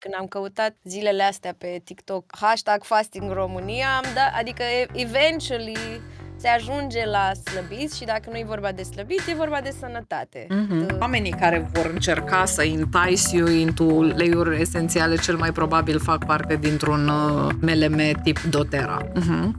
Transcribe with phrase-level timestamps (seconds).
[0.00, 6.00] când am căutat zilele astea pe TikTok hashtag fasting România, am dat, adică eventually
[6.36, 10.46] se ajunge la slăbiți și dacă nu e vorba de slăbiți, e vorba de sănătate.
[10.46, 10.86] Mm-hmm.
[10.86, 10.96] De...
[11.00, 16.56] Oamenii care vor încerca să entice you into leiuri esențiale, cel mai probabil fac parte
[16.56, 18.98] dintr-un uh, MLM tip doTERRA.
[19.02, 19.50] Mm-hmm.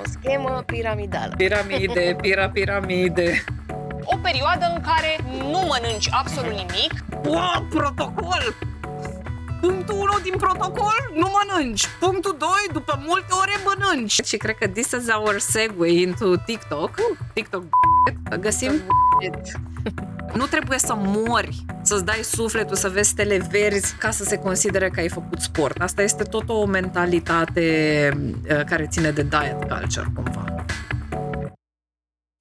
[0.00, 1.34] o schemă piramidală.
[1.36, 3.44] Piramide, pira, piramide.
[4.04, 7.04] O perioadă în care nu mănânci absolut nimic.
[7.24, 8.54] Wow, protocol!
[9.66, 11.86] Punctul 1 din protocol, nu mănânci.
[12.00, 14.20] Punctul 2, după multe ore mănânci.
[14.24, 16.90] Și cred că this is our segue into TikTok.
[17.32, 17.64] TikTok
[18.40, 18.72] găsim
[20.34, 24.90] nu trebuie să mori, să-ți dai sufletul, să vezi stele verzi ca să se considere
[24.90, 25.80] că ai făcut sport.
[25.80, 28.10] Asta este tot o mentalitate
[28.50, 30.64] uh, care ține de diet culture, cumva.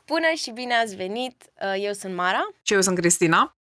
[0.06, 1.44] Bună și bine ați venit!
[1.62, 2.42] Uh, eu sunt Mara.
[2.62, 3.56] Și eu sunt Cristina.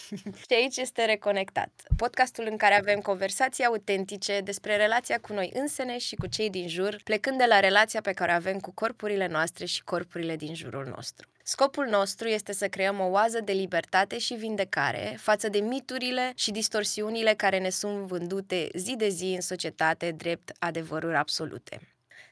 [0.46, 5.98] și aici este Reconectat, podcastul în care avem conversații autentice despre relația cu noi însene
[5.98, 9.26] și cu cei din jur, plecând de la relația pe care o avem cu corpurile
[9.26, 11.28] noastre și corpurile din jurul nostru.
[11.42, 16.50] Scopul nostru este să creăm o oază de libertate și vindecare față de miturile și
[16.50, 21.80] distorsiunile care ne sunt vândute zi de zi în societate drept adevăruri absolute.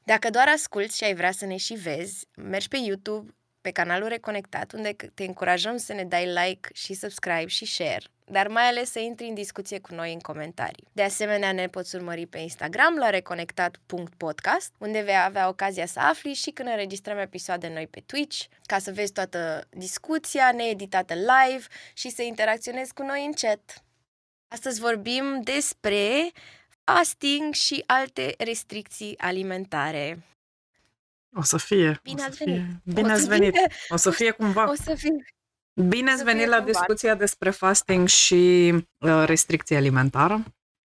[0.05, 4.08] Dacă doar asculți și ai vrea să ne și vezi, mergi pe YouTube, pe canalul
[4.08, 8.91] Reconectat, unde te încurajăm să ne dai like și subscribe și share, dar mai ales
[8.91, 10.89] să intri în discuție cu noi în comentarii.
[10.92, 16.33] De asemenea, ne poți urmări pe Instagram la reconectat.podcast, unde vei avea ocazia să afli
[16.33, 21.64] și când înregistrăm episoade noi pe Twitch, ca să vezi toată discuția needitată live
[21.95, 23.84] și să interacționezi cu noi în chat.
[24.48, 26.30] Astăzi vorbim despre
[26.84, 30.19] fasting și alte restricții alimentare.
[31.36, 32.00] O să fie.
[32.03, 32.62] Bine o ați să venit.
[32.62, 32.83] Fie.
[32.95, 33.55] Bine O ați să venit.
[33.55, 33.67] fie.
[33.89, 34.70] O să fie cumva.
[34.70, 35.25] O să fim
[35.89, 36.70] Bine ați să venit fie la cumva.
[36.73, 40.42] discuția despre fasting și uh, restricție alimentară.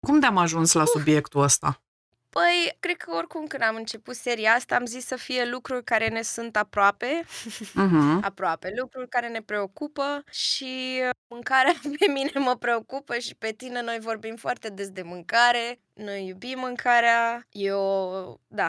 [0.07, 1.83] Cum de-am ajuns la subiectul ăsta?
[2.31, 6.09] Păi, cred că oricum când am început seria asta am zis să fie lucruri care
[6.09, 7.25] ne sunt aproape,
[7.63, 8.21] Uh-huh.
[8.31, 13.83] aproape, lucruri care ne preocupă și uh, mâncarea pe mine mă preocupă și pe tine
[13.83, 18.69] noi vorbim foarte des de mâncare, noi iubim mâncarea, eu, da,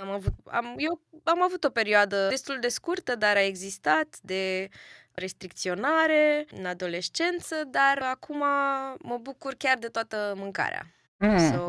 [0.00, 4.68] am avut, am, eu am avut o perioadă destul de scurtă, dar a existat de
[5.12, 8.38] restricționare în adolescență, dar acum
[8.98, 10.86] mă bucur chiar de toată mâncarea.
[11.50, 11.64] So,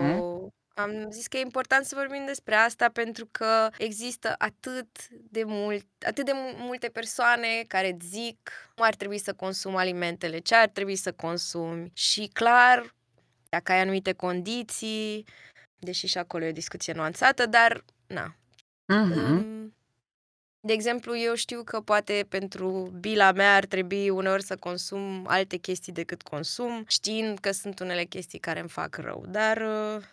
[0.74, 5.86] am zis că e important să vorbim despre asta pentru că există atât de mult,
[6.06, 10.56] atât de mu- multe persoane care îți zic cum ar trebui să consumi alimentele, ce
[10.56, 12.96] ar trebui să consumi și clar,
[13.50, 15.26] dacă ai anumite condiții,
[15.80, 18.36] deși și acolo e o discuție nuanțată, dar na.
[18.94, 19.18] Uh-huh.
[19.28, 19.74] Um,
[20.62, 25.58] De exemplu, eu știu că poate pentru bila mea ar trebui uneori să consum alte
[25.58, 30.04] chestii decât consum, știind că sunt unele chestii care îmi fac rău, dar uh,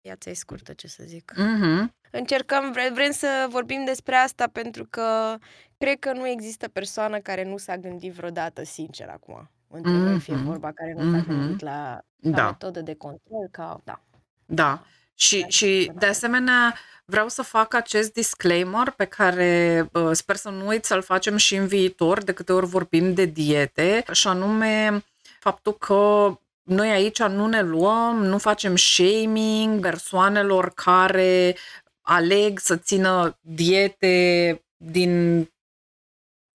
[0.00, 1.32] viața e scurtă, ce să zic.
[1.32, 1.92] Uh-huh.
[2.10, 5.36] Încercăm, vre- vrem să vorbim despre asta pentru că
[5.78, 9.50] cred că nu există persoană care nu s-a gândit vreodată, sincer, acum.
[9.68, 10.44] Între noi fie Mhm.
[10.44, 11.26] vorba care nu s-a Mhm.
[11.28, 12.44] gândit la, ca Da.
[12.46, 13.80] metodă de control, ca...
[13.84, 14.00] Da.
[14.46, 14.84] Da.
[15.14, 20.36] Și, Dar și sunt de asemenea vreau să fac acest disclaimer pe care uh, sper
[20.36, 24.28] să nu uit să-l facem și în viitor de câte ori vorbim de diete și
[24.28, 25.04] anume
[25.40, 31.56] faptul că noi aici nu ne luăm, nu facem shaming persoanelor care
[32.00, 35.42] aleg să țină diete din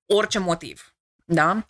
[0.06, 0.94] orice motiv.
[1.26, 1.66] Da?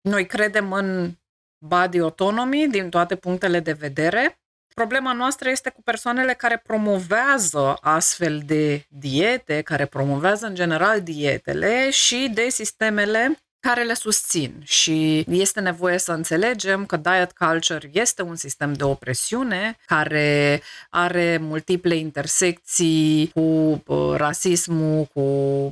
[0.00, 1.14] Noi credem în
[1.58, 4.39] body autonomy din toate punctele de vedere.
[4.80, 11.90] Problema noastră este cu persoanele care promovează astfel de diete, care promovează în general dietele
[11.90, 18.22] și de sistemele care le susțin și este nevoie să înțelegem că diet culture este
[18.22, 23.40] un sistem de opresiune care are multiple intersecții cu
[23.86, 25.20] uh, rasismul, cu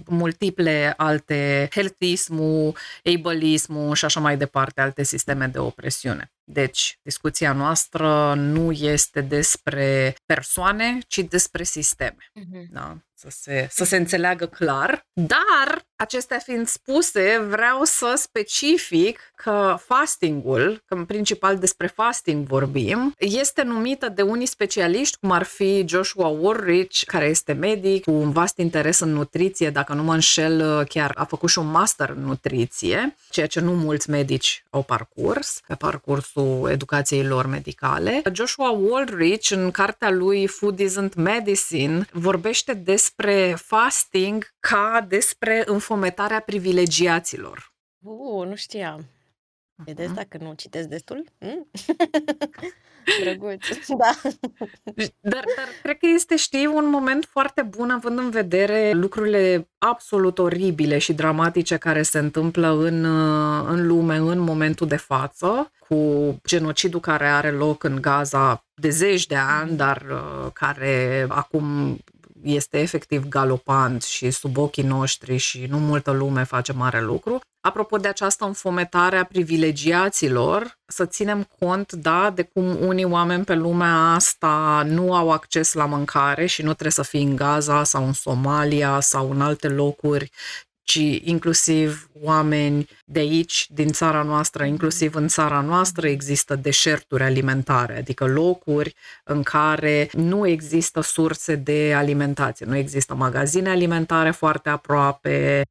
[0.07, 6.33] multiple alte healthismul, ableismul și așa mai departe, alte sisteme de opresiune.
[6.51, 12.31] Deci, discuția noastră nu este despre persoane, ci despre sisteme.
[12.71, 12.97] Da?
[13.21, 15.07] Să, se, să se înțeleagă clar.
[15.13, 23.15] Dar, acestea fiind spuse, vreau să specific că fastingul, că în principal despre fasting vorbim,
[23.19, 28.31] este numită de unii specialiști, cum ar fi Joshua Woolrich, care este medic cu un
[28.31, 32.23] vast interes în nutriție, dacă nu mă înșel, chiar a făcut și un master în
[32.25, 36.38] nutriție, ceea ce nu mulți medici au parcurs pe parcursul
[36.71, 38.23] educației lor medicale.
[38.33, 47.73] Joshua Woolrich, în cartea lui Food Isn't Medicine, vorbește despre fasting ca despre înfometarea privilegiaților.
[47.99, 49.05] Uh, nu știam.
[49.85, 50.17] Vedeți Mhm.
[50.17, 51.25] dacă nu citesc destul?
[51.39, 51.67] Mm?
[53.23, 53.67] Drăguț.
[53.99, 54.11] Da.
[55.21, 60.39] Dar, dar cred că este, știi, un moment foarte bun având în vedere lucrurile absolut
[60.39, 65.97] oribile și dramatice care se întâmplă în, uh, în lume în momentul de față, cu
[66.47, 71.99] genocidul care are loc în Gaza de zeci de ani, dar uh, care acum
[72.43, 77.41] este efectiv galopant și sub ochii noștri și nu multă lume face mare lucru.
[77.61, 83.55] Apropo de această înfometare a privilegiaților, să ținem cont, da, de cum unii oameni pe
[83.55, 88.07] lumea asta nu au acces la mâncare și nu trebuie să fii în Gaza sau
[88.07, 90.31] în Somalia sau în alte locuri,
[90.89, 97.97] ci inclusiv oameni de aici, din țara noastră, inclusiv în țara noastră există deșerturi alimentare,
[97.97, 98.95] adică locuri
[99.25, 105.63] în care nu există surse de alimentație, nu există magazine alimentare foarte aproape,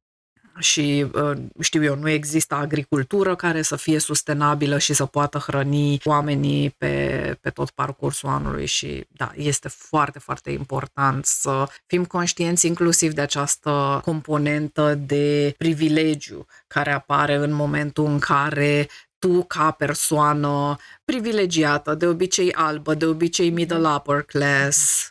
[0.58, 6.00] și uh, știu eu, nu există agricultură care să fie sustenabilă și să poată hrăni
[6.04, 8.66] oamenii pe, pe tot parcursul anului.
[8.66, 16.46] Și da, este foarte, foarte important să fim conștienți inclusiv de această componentă de privilegiu
[16.66, 18.88] care apare în momentul în care
[19.18, 25.10] tu ca persoană privilegiată, de obicei albă, de obicei middle upper class,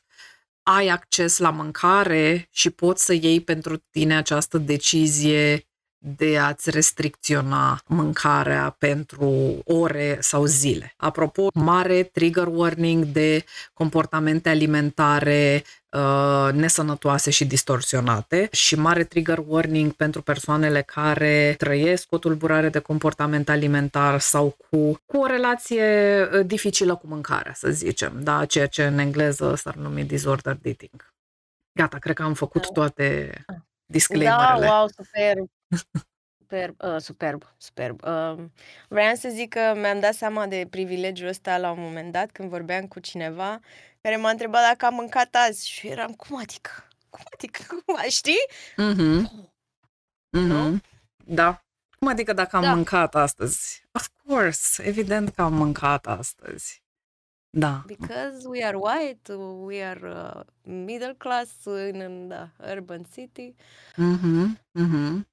[0.69, 5.67] ai acces la mâncare și poți să iei pentru tine această decizie
[5.99, 10.93] de a-ți restricționa mâncarea pentru ore sau zile.
[10.97, 19.91] Apropo, mare trigger warning de comportamente alimentare uh, nesănătoase și distorsionate și mare trigger warning
[19.91, 25.83] pentru persoanele care trăiesc o tulburare de comportament alimentar sau cu, cu o relație
[26.33, 31.13] uh, dificilă cu mâncarea, să zicem, da, ceea ce în engleză s-ar numi disordered eating.
[31.71, 32.67] Gata, cred că am făcut Da.
[32.73, 33.53] toate Da,
[33.85, 34.65] disclaimerele.
[34.67, 35.49] wow, superb.
[36.39, 38.01] Superb, uh, superb, superb.
[38.03, 38.45] Uh,
[38.87, 42.49] vreau să zic că mi-am dat seama de privilegiul ăsta la un moment dat când
[42.49, 43.59] vorbeam cu cineva
[44.01, 46.71] care m-a întrebat dacă am mâncat azi și eu eram, cum adică?
[47.09, 47.61] Cum adică?
[47.85, 48.45] Cum, știi?
[48.77, 49.51] Mhm.
[50.29, 50.69] Nu?
[50.69, 50.81] Mhm.
[51.25, 51.61] Da.
[51.99, 52.73] Cum adică dacă am Da.
[52.73, 53.83] mâncat astăzi?
[53.91, 56.83] Of course, evident că am mâncat astăzi.
[57.49, 57.83] Da.
[57.85, 63.55] Because we are white, we are uh, middle class in, in the urban city.
[63.95, 64.59] Mhm.
[64.71, 65.27] Mhm.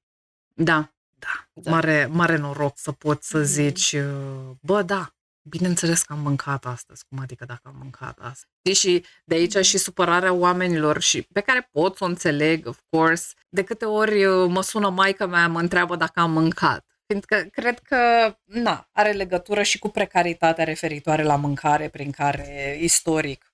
[0.55, 0.93] Da.
[1.19, 1.47] Da.
[1.53, 1.71] Da.
[1.71, 3.45] Mare, mare noroc să poți să Mhm.
[3.45, 5.09] zici, uh, bă, da,
[5.49, 7.03] bineînțeles că am mâncat astăzi.
[7.09, 8.45] Cum adică dacă am mâncat astăzi?
[8.63, 9.63] Știi, și de aici Mhm.
[9.63, 13.33] și supărarea oamenilor și pe care pot să o înțeleg, of course.
[13.49, 16.85] De câte ori uh, mă sună maica mea, mă întreabă dacă am mâncat.
[17.07, 17.97] Fiindcă cred că,
[18.43, 23.53] na, are legătură și cu precaritatea referitoare la mâncare, prin care, istoric,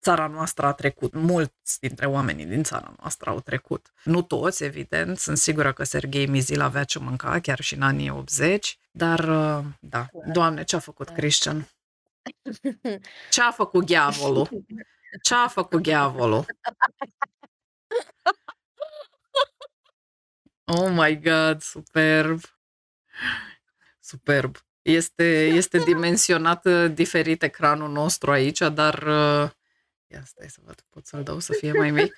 [0.00, 1.14] țara noastră a trecut.
[1.14, 3.92] Mulți dintre oamenii din țara noastră au trecut.
[4.04, 5.18] Nu toți, evident.
[5.18, 8.78] Sunt sigură că Serghei Mizil avea ce mânca, chiar și în anii 80.
[8.90, 11.12] Dar, uh, da, Doamne, ce a făcut Da.
[11.12, 11.68] Christian?
[13.30, 14.48] Ce a făcut diavolul?
[15.22, 16.44] Ce a făcut diavolul?
[20.64, 22.40] Oh my God, superb!
[24.00, 24.56] Superb!
[24.82, 29.02] Este, este dimensionat uh, diferit ecranul nostru aici, dar...
[29.02, 29.50] uh,
[30.12, 32.16] Ia stai să văd, pot să-l dau să fie mai mic?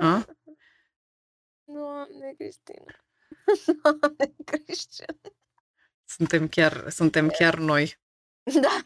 [0.00, 0.24] A?
[1.74, 3.04] Doamne, Cristina.
[3.82, 5.20] Doamne, Cristian.
[6.04, 7.98] Suntem chiar, suntem chiar noi.
[8.62, 8.82] Da.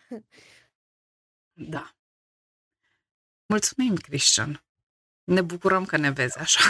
[1.53, 1.97] Da.
[3.47, 4.65] Mulțumim, Christian.
[5.25, 6.61] Ne bucurăm că ne vezi așa.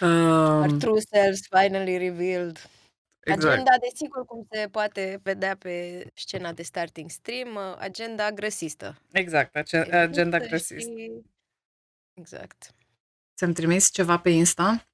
[0.00, 2.70] Our um, true selves finally revealed.
[3.20, 3.52] Exact.
[3.52, 8.96] Agenda, desigur, cum se poate vedea pe scena de starting stream, uh, agenda grăsistă.
[9.12, 10.86] Exact, ace- Există agenda grăsist.
[10.88, 11.22] și-
[12.14, 12.74] Exact.
[13.36, 14.88] Ți-am trimis ceva pe Insta?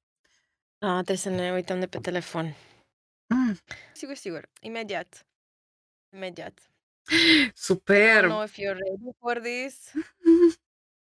[0.79, 2.55] A, trebuie să ne uităm de pe telefon.
[3.27, 3.57] Mm,
[3.93, 4.49] Sigur, sigur.
[4.61, 5.25] Imediat.
[6.13, 6.59] Imediat.
[7.07, 8.25] I don't superb!
[8.29, 9.91] know if you're ready for this.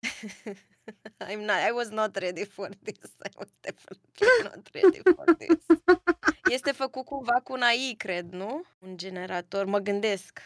[1.30, 3.12] I'm not, I was not ready for this.
[3.26, 5.66] I was definitely not ready for this.
[6.50, 8.64] Este făcut cumva cu un AI, cred, nu?
[8.80, 10.42] Un generator, mă gândesc.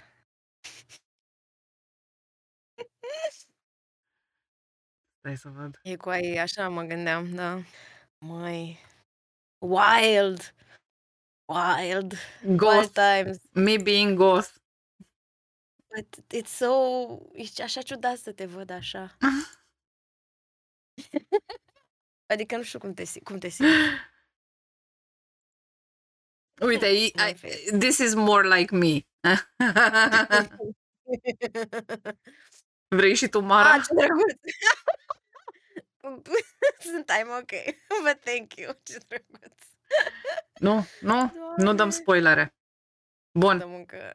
[5.20, 5.80] Stai să văd.
[5.84, 7.62] E cu AI, așa mă gândeam, da.
[8.18, 8.80] Măi,
[9.58, 10.54] wild,
[11.46, 13.38] wild, wild Goth, times.
[13.52, 14.50] me being goth.
[15.96, 16.72] But it's so,
[17.34, 19.18] e așa ciudat să te văd așa.
[22.34, 23.72] Adică nu știu cum te, si- cum te simți.
[26.62, 27.78] Uite, I, Mai I, vezi.
[27.78, 29.00] this is more like me.
[32.96, 33.74] Vrei și tu, Mara?
[33.74, 34.34] Ah, ce drăguț!
[36.92, 37.52] sunt I'm ok.
[38.04, 38.72] But thank you.
[38.84, 39.64] Ce drăguț.
[40.60, 41.22] Nu, nu,
[41.58, 41.94] nu dăm Doamne.
[41.94, 42.56] spoilere.
[43.40, 43.58] Bun.
[43.58, 44.12] Dăm încă...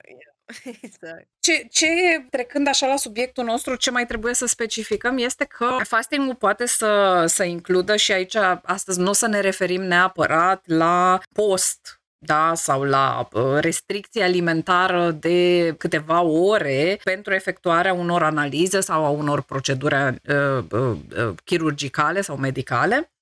[0.82, 1.28] Exact.
[1.40, 1.86] Ce, ce,
[2.30, 7.24] trecând așa la subiectul nostru, ce mai trebuie să specificăm este că fasting poate să,
[7.26, 12.82] să includă și aici, astăzi nu o să ne referim neapărat la post, da, sau
[12.82, 19.94] la uh, restricție alimentară de câteva ore pentru efectuarea unor analize sau a unor proceduri
[19.94, 23.12] uh, uh, uh, chirurgicale sau medicale.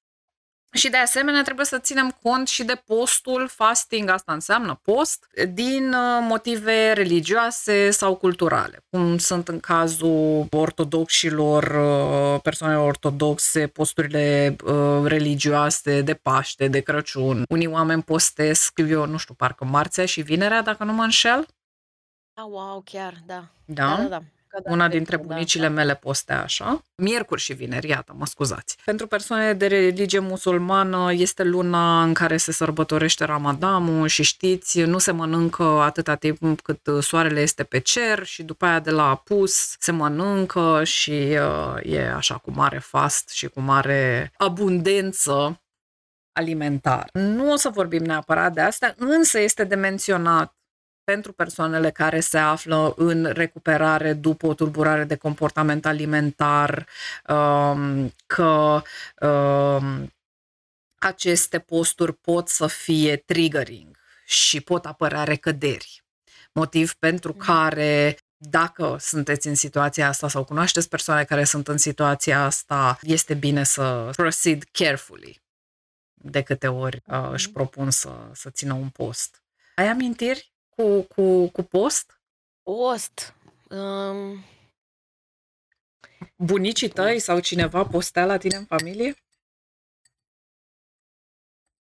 [0.72, 5.92] Și de asemenea trebuie să ținem cont și de postul, fasting, asta înseamnă post, din
[5.92, 15.02] uh, motive religioase sau culturale, cum sunt în cazul ortodoxilor, uh, persoanelor ortodoxe, posturile uh,
[15.04, 17.42] religioase de Paște, de Crăciun.
[17.48, 21.46] Unii oameni postesc, eu nu știu, parcă marțea și vinerea, dacă nu mă înșel.
[22.34, 23.44] Ah, wow, chiar, da.
[23.64, 23.96] Da?
[23.96, 24.22] Da, da, da.
[24.48, 25.72] Că da, Una cred dintre că da, bunicile da.
[25.72, 26.82] mele postea așa.
[26.94, 28.76] Miercuri și vineri, iată, mă scuzați.
[28.84, 34.98] Pentru persoane de religie musulmană este luna în care se sărbătorește Ramadanul și știți, nu
[34.98, 39.76] se mănâncă atâta timp cât soarele este pe cer și după aia de la apus
[39.78, 45.60] se mănâncă și uh, e așa cu mare fast și cu mare abundență
[46.32, 47.08] alimentar.
[47.12, 50.57] Nu o să vorbim neapărat de asta, însă este de menționat
[51.12, 56.86] pentru persoanele care se află în recuperare după o tulburare de comportament alimentar,
[57.28, 58.82] um, că
[59.20, 60.12] um,
[60.98, 66.02] aceste posturi pot să fie triggering și pot apărea recăderi.
[66.52, 72.44] Motiv pentru care dacă sunteți în situația asta sau cunoașteți persoane care sunt în situația
[72.44, 75.42] asta, este bine să proceed carefully
[76.14, 79.42] de câte ori uh, își propun să, să țină un post.
[79.74, 82.20] Ai amintiri cu, cu, cu post?
[82.62, 83.34] Post.
[83.70, 84.44] Um,
[86.36, 89.14] Bunicii tăi sau cineva postea la tine în familie?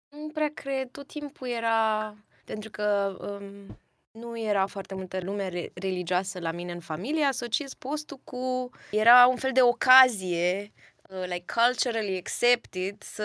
[0.10, 2.16] nu prea cred, tot timpul era,
[2.46, 3.78] pentru că um,
[4.12, 9.28] nu era foarte multă lume re- religioasă la mine în familie, asociez postul cu, era
[9.28, 10.95] un fel de ocazie, uh,
[11.26, 13.24] like culturally accepted, să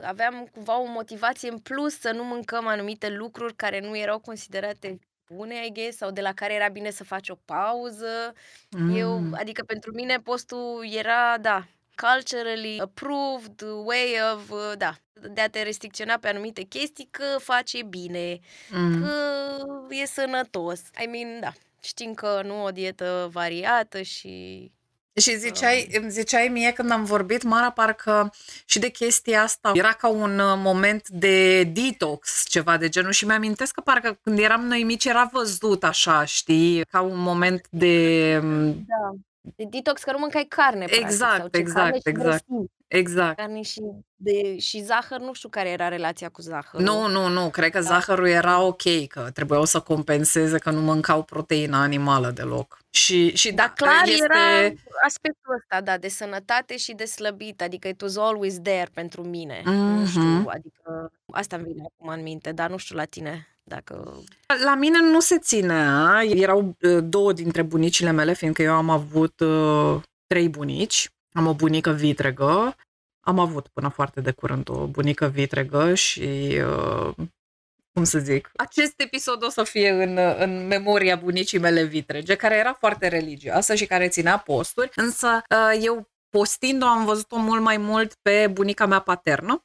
[0.00, 4.98] aveam cumva o motivație în plus să nu mâncăm anumite lucruri care nu erau considerate
[5.26, 8.32] bune, I guess, sau de la care era bine să faci o pauză.
[8.70, 8.96] Mm.
[8.96, 15.48] Eu, adică pentru mine postul era, da, culturally approved way of, uh, da, de a
[15.48, 18.38] te restricționa pe anumite chestii că face bine,
[18.70, 19.00] Mm.
[19.02, 19.10] că
[19.94, 20.80] e sănătos.
[21.04, 24.70] I mean, da, știm că nu o dietă variată și...
[25.20, 28.32] Și ziceai, îmi ziceai mie când am vorbit, Mara, parcă
[28.64, 33.12] și de chestia asta era ca un uh, moment de detox, ceva de genul.
[33.12, 37.66] Și mi-amintesc că parcă când eram noi mici era văzut așa, știi, ca un moment
[37.70, 38.38] de...
[38.86, 39.14] Da.
[39.56, 42.28] De detox, că nu mâncai carne, practic, Exact, sau ce, exact, carne și exact.
[42.28, 42.66] grăsimi.
[42.88, 43.36] Exact.
[43.36, 43.80] Carne și,
[44.16, 46.86] de, și zahăr, nu știu care era relația cu zahărul.
[46.86, 47.84] Nu, nu, nu, cred că Da.
[47.84, 52.78] zahărul era ok, că trebuiau să compenseze că nu mâncau proteină animală deloc.
[52.90, 54.24] Și, și da, Dar clar este...
[54.24, 54.72] era
[55.04, 59.62] aspectul ăsta, da, de sănătate și de slăbit, adică it was always there pentru mine.
[59.64, 60.48] Nu știu, Mhm.
[60.48, 64.22] adică asta îmi vine acum în minte, dar nu știu la tine dacă...
[64.64, 66.22] La mine nu se ținea.
[66.22, 71.10] Erau uh, două dintre bunicile mele, fiindcă eu am avut uh, trei bunici.
[71.32, 72.76] Am o bunică vitregă.
[73.20, 77.14] Am avut până foarte de curând o bunică vitregă și, uh,
[77.92, 82.34] cum să zic, acest episod o să fie în, uh, în memoria bunicii mele vitrege,
[82.34, 87.60] care era foarte religioasă și care ținea posturi, însă uh, eu postind-o am văzut-o mult
[87.62, 89.64] mai mult pe bunica mea paternă,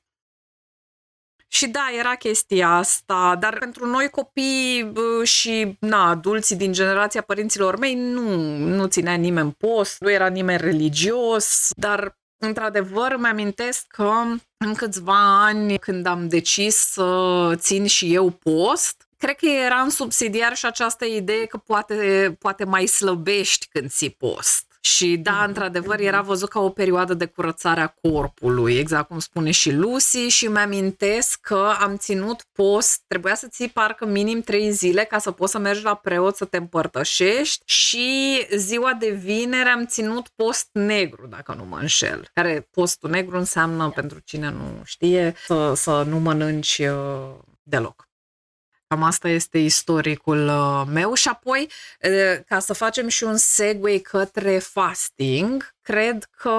[1.53, 7.22] și da, era chestia asta, dar pentru noi copii bă, și na, adulții din generația
[7.22, 13.86] părinților mei nu, nu ținea nimeni post, nu era nimeni religios, dar într-adevăr îmi amintesc
[13.88, 14.12] că
[14.58, 19.89] în câțiva ani când am decis să țin și eu post, cred că era în
[19.89, 24.71] subsidiar și această idee că poate, poate mai slăbești când ții post.
[24.84, 29.52] Și da, într-adevăr, era văzut ca o perioadă de curățare a corpului, exact cum spune
[29.52, 35.04] și Lucy și mi-amintesc că am ținut post, trebuia să ții parcă minim trei zile
[35.04, 39.86] ca să poți să mergi la preot să te împărtășești și ziua de vineri am
[39.86, 42.28] ținut post negru, dacă nu mă înșel.
[42.34, 48.11] Care postul negru înseamnă, pentru cine nu știe, să, să nu mănânci uh, deloc.
[48.92, 51.14] Cam asta este istoricul uh, meu.
[51.14, 51.70] Și apoi,
[52.04, 56.50] uh, ca să facem și un segue către fasting, cred că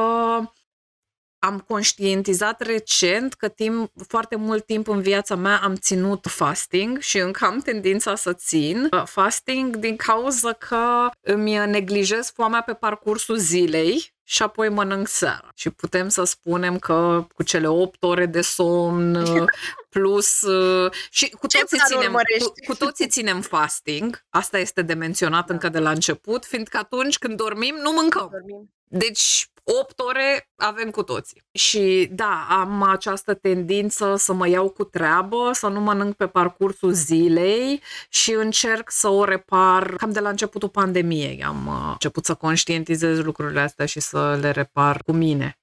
[1.38, 7.18] am conștientizat recent că timp, foarte mult timp în viața mea am ținut fasting și
[7.18, 13.36] încă am tendința să țin uh, fasting din cauza că îmi neglijez foamea pe parcursul
[13.36, 15.48] zilei și apoi mănânc seara.
[15.54, 19.24] Și putem să spunem că cu cele 8 ore de somn
[19.94, 22.44] plus uh, și cu Ce toții, plan ținem, urmărești?
[22.44, 24.24] cu, cu toții ținem fasting.
[24.28, 28.28] Asta este de menționat încă de la început, fiindcă atunci când dormim nu mâncăm.
[28.30, 28.72] Dormim.
[28.84, 31.42] Deci 8 ore avem cu toții.
[31.52, 36.92] Și da, am această tendință să mă iau cu treabă, să nu mănânc pe parcursul
[36.92, 41.44] zilei și încerc să o repar cam de la începutul pandemiei.
[41.44, 45.58] Am uh, început să conștientizez lucrurile astea și să le repar cu mine.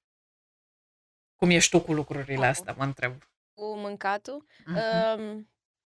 [1.36, 3.12] Cum ești tu cu lucrurile astea, mă întreb.
[3.54, 4.44] Cu mâncatul.
[4.66, 4.78] Mhm.
[5.18, 5.49] Um,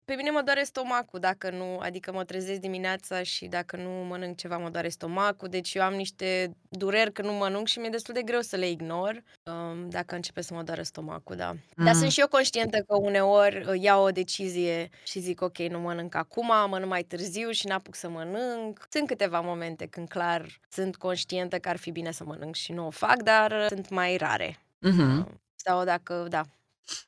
[0.06, 4.38] pe mine mă doare stomacul dacă nu, adică mă trezesc dimineața și dacă nu mănânc
[4.38, 8.14] ceva mă doare stomacul, deci eu am niște dureri când nu mănânc și mi-e destul
[8.14, 11.54] de greu să le ignor um, dacă începe să mă doare stomacul, da.
[11.76, 12.00] Dar Mm.
[12.00, 16.16] sunt și eu conștientă că uneori uh, iau o decizie și zic ok, nu mănânc
[16.16, 18.86] acum, mănânc mai târziu și n-apuc să mănânc.
[18.90, 22.86] Sunt câteva momente când clar sunt conștientă că ar fi bine să mănânc și nu
[22.86, 24.60] o fac, dar uh, sunt mai rare.
[24.80, 25.26] Mhm.
[25.56, 26.42] Sau dacă, da,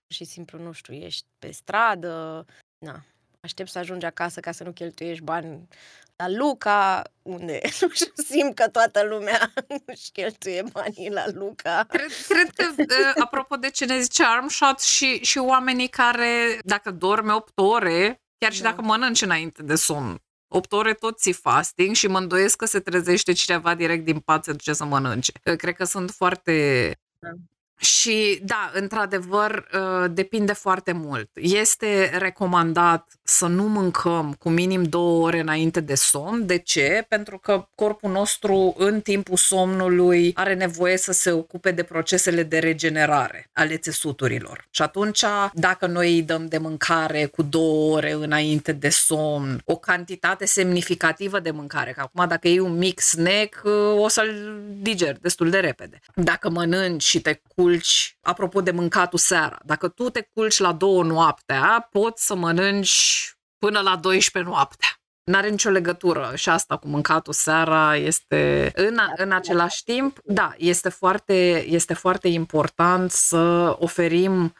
[0.07, 2.45] pur și simplu, nu știu, ești pe stradă,
[2.77, 3.03] na,
[3.39, 5.67] aștept să ajungi acasă ca să nu cheltuiești bani
[6.15, 9.53] la Luca, unde, nu știu, simt că toată lumea
[9.93, 11.85] își cheltuie banii la Luca.
[11.89, 16.91] Cred, cred că, uh, apropo de ce ne zice Armshot, și, și oamenii care, dacă
[16.91, 18.69] dorme 8 ore, chiar și Da.
[18.69, 22.79] dacă mănânci înainte de somn, 8 ore tot ții fasting și mă îndoiesc că se
[22.79, 25.31] trezește cineva direct din pat să duce să mănânce.
[25.45, 26.91] Uh, Cred că sunt foarte...
[27.19, 27.29] Da.
[27.77, 31.29] Și da, într-adevăr, uh, depinde foarte mult.
[31.33, 36.45] Este recomandat să nu mâncăm cu minim două ore înainte de somn.
[36.45, 37.05] De ce?
[37.07, 42.59] Pentru că corpul nostru în timpul somnului are nevoie să se ocupe de procesele de
[42.59, 44.67] regenerare ale țesuturilor.
[44.69, 49.75] Și atunci, dacă noi îi dăm de mâncare cu două ore înainte de somn, o
[49.75, 55.21] cantitate semnificativă de mâncare, că acum dacă iei un mic snack, uh, o să-l digeri
[55.21, 55.99] destul de repede.
[56.15, 61.03] Dacă mănânci și te culci, apropo de mâncatul seara, dacă tu te culci la două
[61.03, 64.89] noaptea, poți să mănânci până la 12 noaptea.
[65.23, 70.89] N-are nicio legătură și asta cu mâncatul seara este în, în același timp, da, este
[70.89, 74.51] foarte, este foarte important să oferim uh,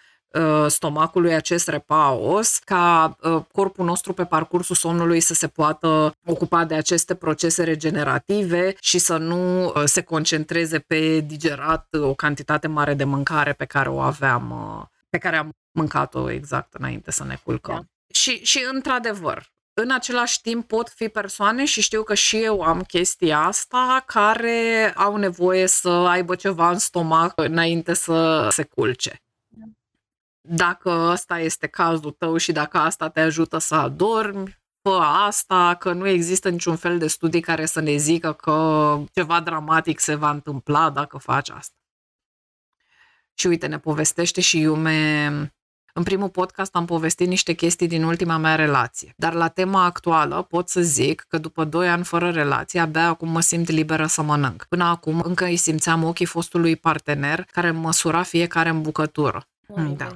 [0.68, 6.76] stomacului acest repaus ca uh, corpul nostru pe parcursul somnului să se poată ocupa de
[6.76, 12.94] aceste procese regenerative și să nu uh, se concentreze pe digerat uh, o cantitate mare
[12.94, 17.38] de mâncare pe care o aveam, uh, pe care am mâncat-o exact înainte să ne
[17.44, 17.76] culcăm.
[17.76, 18.14] Da.
[18.14, 22.82] Și, și într-adevăr, în același timp pot fi persoane și știu că și eu am
[22.82, 29.22] chestia asta care au nevoie să aibă ceva în stomac înainte să se culce.
[30.50, 35.94] Dacă ăsta este cazul tău și dacă asta te ajută să adormi, fă asta, că
[35.94, 40.30] nu există niciun fel de studii care să ne zică că ceva dramatic se va
[40.30, 41.76] întâmpla dacă faci asta.
[43.34, 45.52] Și uite, ne povestește și Iume
[45.98, 50.42] în primul podcast am povestit niște chestii din ultima mea relație, dar la tema actuală
[50.42, 54.22] pot să zic că după 2 ani fără relație, abia acum mă simt liberă să
[54.22, 54.66] mănânc.
[54.70, 59.50] Până acum încă îi simțeam ochii fostului partener care îmi măsura fiecare în bucătură.
[59.68, 60.08] Măi, da.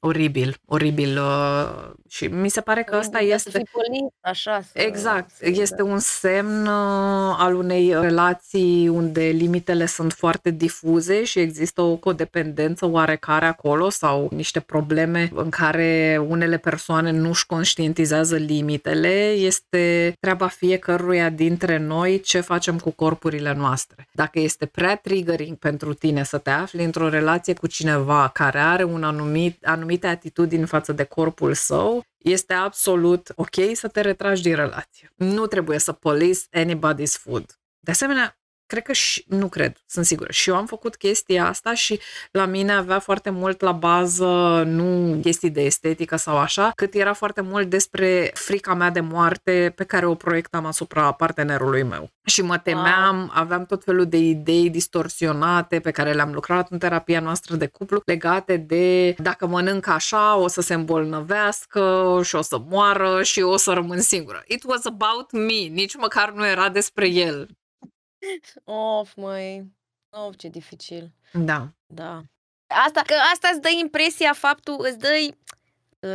[0.00, 0.10] Băi.
[0.10, 1.18] Oribil, oribil.
[1.18, 3.58] uh, Și mi se pare că ăsta Oribil, Să este...
[3.58, 4.60] fii polit, așa.
[4.60, 11.24] Să, Exact, să- este un semn uh, al unei relații unde limitele sunt foarte difuze
[11.24, 18.36] și există o codependență oarecare acolo sau niște probleme în care unele persoane nu-și conștientizează
[18.36, 19.08] limitele.
[19.30, 24.08] Este treaba fiecăruia dintre noi ce facem cu corpurile noastre.
[24.12, 28.84] Dacă este prea triggering pentru tine să te afli într-o relație cu cineva care are
[28.84, 34.54] un anumit, anumite atitudini față de corpul său, este absolut ok să te retragi din
[34.54, 35.12] relație.
[35.14, 37.58] Nu trebuie să police anybody's food.
[37.78, 40.32] De asemenea, cred că și, nu cred, sunt sigură.
[40.32, 42.00] Și eu am făcut chestia asta și
[42.30, 47.12] la mine avea foarte mult la bază, nu chestii de estetică sau așa, cât era
[47.12, 52.10] foarte mult despre frica mea de moarte pe care o proiectam asupra partenerului meu.
[52.24, 57.20] Și mă temeam, aveam tot felul de idei distorsionate pe care le-am lucrat în terapia
[57.20, 62.58] noastră de cuplu legate de dacă mănânc așa o să se îmbolnăvească și o să
[62.68, 64.42] moară și o să rămân singură.
[64.46, 67.48] It was about me, nici măcar nu era despre el.
[68.64, 69.72] Of, măi.
[70.10, 71.12] Of, ce dificil.
[71.32, 71.68] Da.
[71.86, 72.22] Da.
[72.86, 75.08] Asta, că asta îți dă impresia, faptul, îți dă,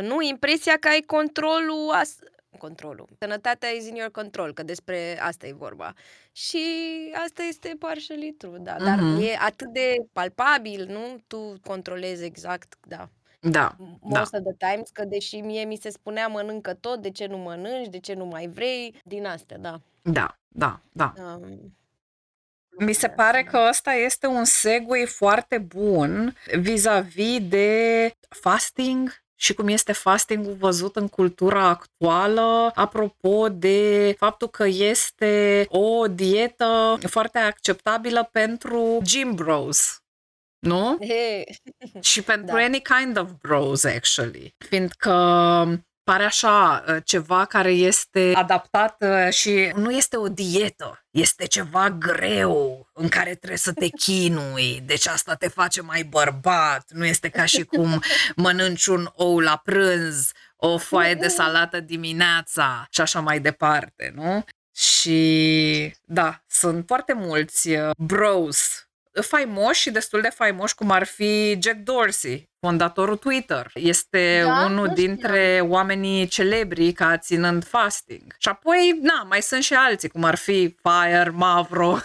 [0.00, 2.18] nu, impresia că ai controlul, as,
[2.58, 3.08] controlul.
[3.18, 5.92] Sănătatea is in your control, că despre asta e vorba.
[6.32, 6.64] Și
[7.24, 8.76] asta este partially true, da.
[8.78, 9.20] Dar Mhm.
[9.20, 11.16] e atât de palpabil, nu?
[11.26, 13.08] Tu controlezi exact, da.
[13.40, 13.76] Da.
[14.00, 17.36] Most of the times, că deși mie mi se spunea mănâncă tot, de ce nu
[17.36, 19.80] mănânci, de ce nu mai vrei, din astea, da.
[20.02, 21.12] Da, da, da.
[21.16, 21.76] Um,
[22.78, 29.68] mi se pare că ăsta este un segue foarte bun vis-a-vis de fasting și cum
[29.68, 38.28] este fastingul văzut în cultura actuală, apropo de faptul că este o dietă foarte acceptabilă
[38.32, 40.02] pentru gym bros.
[40.58, 40.98] Nu?
[41.00, 41.44] He.
[42.00, 42.62] Și pentru Da.
[42.62, 44.54] any kind of bros, actually.
[44.58, 45.12] Fiindcă
[46.12, 51.90] pare așa uh, ceva care este adaptat uh, și nu este o dietă, este ceva
[51.90, 57.28] greu în care trebuie să te chinui, deci asta te face mai bărbat, nu este
[57.28, 58.02] ca și cum
[58.36, 64.44] mănânci un ou la prânz, o foaie de salată dimineața și așa mai departe, nu?
[64.74, 68.88] Și da, sunt foarte mulți uh, bros
[69.20, 73.70] faimoși și destul de faimoși, cum ar fi Jack Dorsey, fondatorul Twitter.
[73.74, 78.34] Este Da, unul nu dintre oamenii celebri ca ținând fasting.
[78.38, 81.98] Și apoi, na, mai sunt și alții, cum ar fi Fire, Mavro.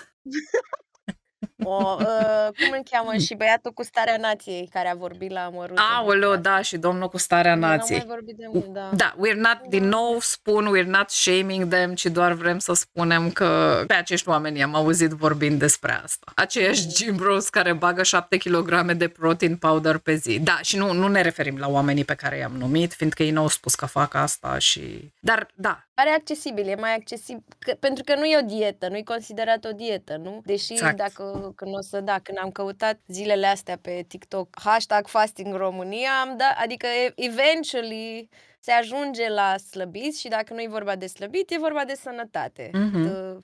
[1.63, 2.05] O, uh,
[2.45, 5.81] cum îl cheamă și băiatul cu starea nației care a vorbit la Măruță.
[5.95, 7.97] Aoleo, da, și domnul cu starea N-am nației.
[7.97, 8.89] mai vorbit de mult, da.
[8.93, 13.31] Da, we're not, din nou spun, we're not shaming them, ci doar vrem să spunem
[13.31, 16.31] că pe acești oameni am auzit vorbind despre asta.
[16.35, 20.39] Aceiași gym bros care bagă 7 kg de protein powder pe zi.
[20.39, 23.47] Da, și nu, nu ne referim la oamenii pe care i-am numit, fiindcă ei n-au
[23.47, 25.11] spus că fac asta și...
[25.19, 28.95] Dar, da, Pare accesibil, e mai accesibil, că, pentru că nu e o dietă, nu
[28.97, 30.41] e considerat o dietă, nu?
[30.45, 30.97] Deși Exact.
[30.97, 36.09] dacă, când o să, da, când am căutat zilele astea pe TikTok, hashtag fasting România,
[36.21, 38.29] am dat, adică e- eventually
[38.59, 42.69] se ajunge la slăbit și dacă nu e vorba de slăbit, e vorba de sănătate.
[42.73, 43.03] Mhm.
[43.03, 43.39] The,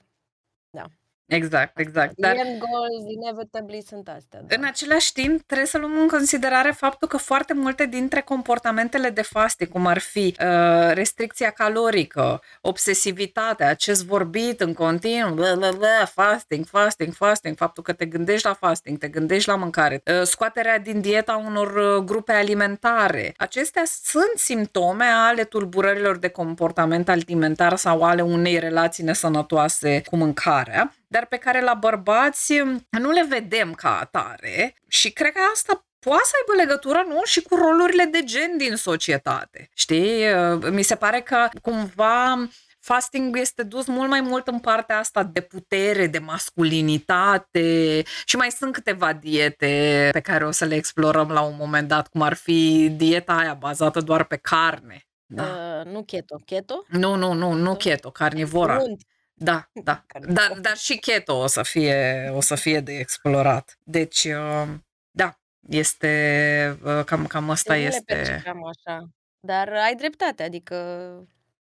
[1.26, 2.12] exact, exact.
[2.16, 2.34] Dar...
[2.34, 4.40] Dar end goals inevitably sunt astea.
[4.46, 4.54] Da.
[4.58, 9.22] În același timp, trebuie să luăm în considerare faptul că foarte multe dintre comportamentele de
[9.22, 16.04] fasting, cum ar fi uh, restricția calorică, obsesivitatea, acest vorbit în continuu, bla, bla, bla,
[16.12, 20.78] fasting, fasting, fasting, faptul că te gândești la fasting, te gândești la mâncare, uh, scoaterea
[20.78, 28.02] din dieta unor uh, grupe alimentare, acestea sunt simptome ale tulburărilor de comportament alimentar sau
[28.02, 33.98] ale unei relații nesănătoase cu mâncarea, dar pe care la bărbați nu le vedem ca
[33.98, 37.20] atare și cred că asta poate să aibă legătură, nu?
[37.24, 39.68] Și cu rolurile de gen din societate.
[39.74, 40.24] Știi?
[40.70, 42.48] Mi se pare că cumva
[42.84, 48.50] fasting este dus mult mai mult în partea asta de putere, de masculinitate și mai
[48.50, 52.34] sunt câteva diete pe care o să le explorăm la un moment dat, cum ar
[52.34, 55.06] fi dieta aia bazată doar pe carne.
[55.26, 55.42] Da.
[55.42, 56.84] Uh, nu keto, keto?
[56.88, 58.78] Nu, nu, nu, nu keto, carnivora.
[58.78, 59.02] Unt.
[59.34, 60.04] Da, da.
[60.06, 60.48] Carnivora.
[60.48, 63.78] Dar, dar și keto o să fie, o să fie de explorat.
[63.84, 64.68] Deci, uh,
[65.10, 68.14] da, este uh, cam, cam asta Deci nu le este.
[68.14, 69.08] percepeam așa.
[69.40, 70.76] Dar ai dreptate, adică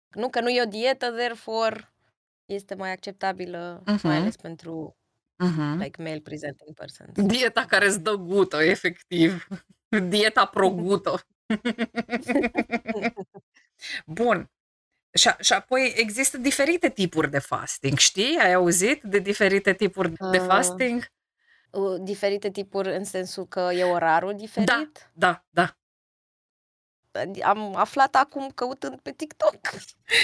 [0.10, 1.94] nu că nu e o dietă, therefore
[2.46, 4.08] este mai acceptabilă, Mhm.
[4.08, 4.98] mai ales pentru
[5.44, 5.78] Uh-huh.
[5.78, 7.12] like male presenting persons.
[7.28, 9.48] Dieta care îți dă gută, efectiv.
[10.10, 11.20] Dieta pro-gută.
[14.06, 14.50] Bun.
[15.16, 18.38] Și, și apoi există diferite tipuri de fasting, știi?
[18.40, 21.12] Ai auzit de diferite tipuri de Uh, fasting?
[21.70, 24.68] Uh, Diferite tipuri în sensul că e orarul diferit.
[25.14, 25.78] Da, da.
[27.20, 29.56] Adi- Am aflat acum căutând pe TikTok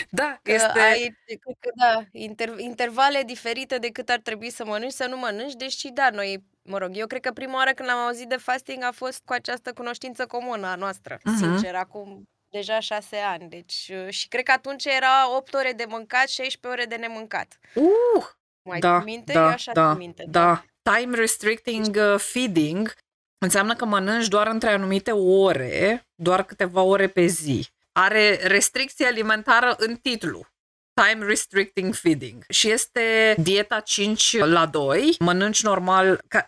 [0.09, 0.79] Da, că este...
[0.79, 5.17] ai, cred că da, inter, intervale diferite de cât ar trebui să mănânci, să nu
[5.17, 8.35] mănânci, deși da, noi, mă rog, eu cred că prima oară când am auzit de
[8.37, 11.35] fasting a fost cu această cunoștință comună a noastră, Mhm.
[11.37, 15.85] sincer, acum deja șase ani, deci uh, și cred că atunci era 8 ore de
[15.87, 17.59] mâncat, 16 ore de nemâncat.
[17.73, 18.25] Uh,
[18.61, 19.33] Mai da, țin minte?
[19.33, 20.25] da, eu așa da, țin minte.
[20.27, 20.63] da.
[20.81, 22.93] Time restricting uh, feeding
[23.37, 27.67] înseamnă că mănânci doar între anumite ore, doar câteva ore pe zi.
[27.91, 30.45] Are restricție alimentară în titlu.
[30.93, 32.43] Time restricting feeding.
[32.49, 35.15] Și este dieta 5 la 2.
[35.19, 36.47] Mănânci normal ca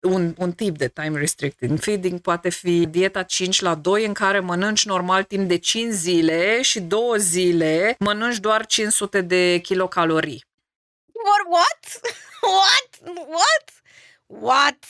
[0.00, 4.40] un, un tip de time restricting feeding poate fi dieta 5 la 2 în care
[4.40, 10.44] mănânci normal timp de 5 zile și 2 zile mănânci doar 500 de kilocalorii.
[11.12, 11.44] What?
[11.52, 12.00] What?
[12.58, 13.16] What?
[13.28, 13.72] What?
[14.26, 14.84] What?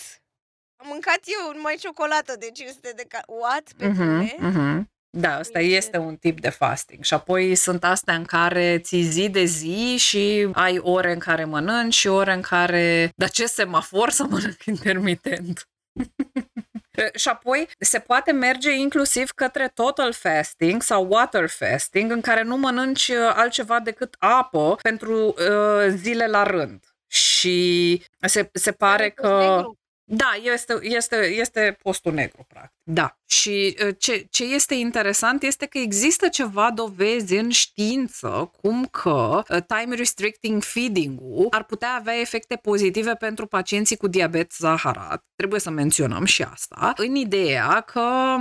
[0.76, 3.22] Am mâncat eu numai ciocolată de 500 de cal...
[3.26, 3.72] What?
[3.76, 4.34] Pe bune?
[4.38, 4.90] mhm.
[5.10, 5.74] Da, asta Uite.
[5.74, 7.04] este un tip de fasting.
[7.04, 11.44] Și apoi sunt astea în care ții zi de zi și ai ore în care
[11.44, 13.10] mănânci și ore în care...
[13.16, 15.68] Dar ce semafor să mănânc intermitent?
[17.14, 22.56] și apoi se poate merge inclusiv către total fasting sau water fasting, în care nu
[22.56, 26.84] mănânci uh, altceva decât apă pentru uh, zile la rând.
[27.10, 29.54] Și se, se pare Care că...
[29.54, 29.77] negru.
[30.10, 32.76] Da, este, este, este postul negru, practic.
[32.82, 33.18] Da.
[33.26, 39.42] Și uh, ce, ce este interesant este că există ceva dovezi în știință cum că
[39.48, 45.24] uh, time restricting feeding-ul ar putea avea efecte pozitive pentru pacienții cu diabet zaharat.
[45.34, 46.92] Trebuie să menționăm și asta.
[46.96, 48.36] În ideea că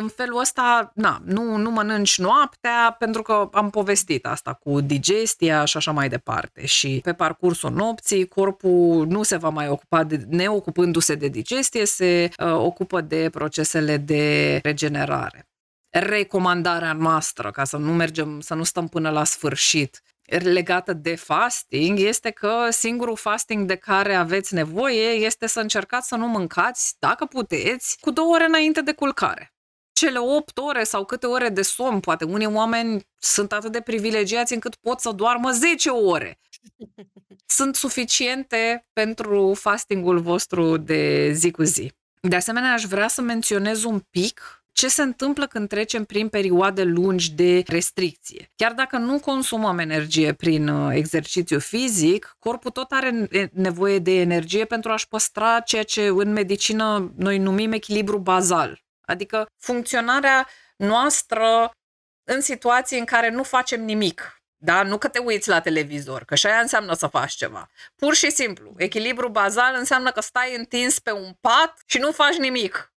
[0.00, 5.64] în felul ăsta, na, nu, nu mănânci noaptea, pentru că am povestit asta cu digestia
[5.64, 6.66] și așa mai departe.
[6.66, 12.30] Și pe parcursul nopții, corpul nu se va mai ocupa, de, neocupându-se de digestie, se
[12.38, 15.48] uh, ocupă de procesele de regenerare.
[15.90, 20.02] Recomandarea noastră, ca să nu mergem, să nu stăm până la sfârșit,
[20.38, 26.16] legată de fasting este că singurul fasting de care aveți nevoie este să încercați să
[26.16, 29.52] nu mâncați, dacă puteți, cu două ore înainte de culcare
[30.00, 34.52] cele 8 ore sau câte ore de somn, poate unii oameni sunt atât de privilegiați
[34.52, 36.38] încât pot să doarmă 10 ore.
[37.46, 41.92] Sunt suficiente pentru fastingul vostru de zi cu zi.
[42.20, 46.82] De asemenea, aș vrea să menționez un pic ce se întâmplă când trecem prin perioade
[46.82, 48.52] lungi de restricție.
[48.56, 54.64] Chiar dacă nu consumăm energie prin uh, exercițiu fizic, corpul tot are nevoie de energie
[54.64, 58.88] pentru a-și păstra ceea ce în medicină noi numim echilibru bazal.
[59.10, 61.70] Adică funcționarea noastră
[62.24, 64.40] în situații în care nu facem nimic.
[64.56, 64.82] Da?
[64.82, 67.70] Nu că te uiți la televizor, că și aia înseamnă să faci ceva.
[67.96, 72.36] Pur și simplu, echilibru bazal înseamnă că stai întins pe un pat și nu faci
[72.36, 72.92] nimic.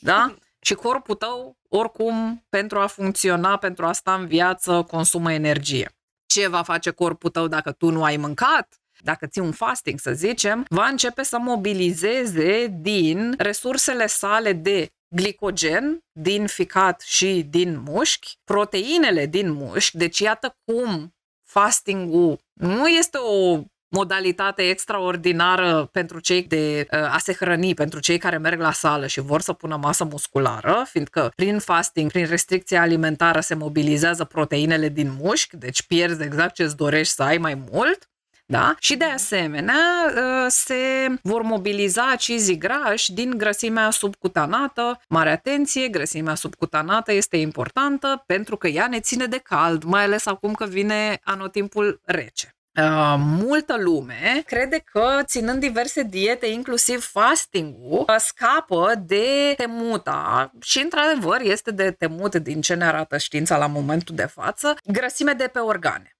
[0.00, 0.34] Da?
[0.60, 5.90] Și corpul tău, oricum, pentru a funcționa, pentru a sta în viață, consumă energie.
[6.26, 8.80] Ce va face corpul tău dacă tu nu ai mâncat?
[9.00, 16.04] Dacă ții un fasting, să zicem, va începe să mobilizeze din resursele sale de glicogen
[16.12, 23.62] din ficat și din mușchi, proteinele din mușchi, deci iată cum fasting-ul nu este o
[23.88, 29.06] modalitate extraordinară pentru cei de uh, a se hrăni, pentru cei care merg la sală
[29.06, 34.88] și vor să pună masă musculară, fiindcă prin fasting, prin restricția alimentară se mobilizează proteinele
[34.88, 38.10] din mușchi, deci pierzi exact ce îți dorești să ai mai mult,
[38.50, 38.74] da?
[38.78, 40.74] Și de asemenea ă, se
[41.22, 45.00] vor mobiliza acizii grași din grăsimea subcutanată.
[45.08, 50.26] Mare atenție, grăsimea subcutanată este importantă pentru că ea ne ține de cald, mai ales
[50.26, 52.52] acum că vine anotimpul rece.
[52.78, 60.78] Uh, multă lume crede că ținând diverse diete, inclusiv fasting-ul, uh, scapă de temuta și
[60.78, 65.50] într-adevăr este de temut din ce ne arată știința la momentul de față, grăsime de
[65.52, 66.17] pe organe.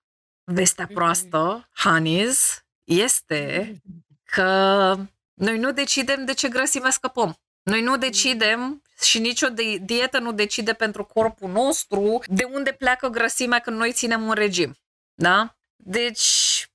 [0.50, 0.92] Vestea mm-hmm.
[0.92, 4.14] proastă, Hanis, este mm-hmm.
[4.24, 4.94] că
[5.34, 7.36] noi nu decidem de ce grăsime scăpăm.
[7.62, 9.48] Noi nu decidem și nicio
[9.80, 14.74] dietă nu decide pentru corpul nostru de unde pleacă grăsimea când noi ținem un regim.
[15.14, 15.56] Da?
[15.76, 16.66] Deci,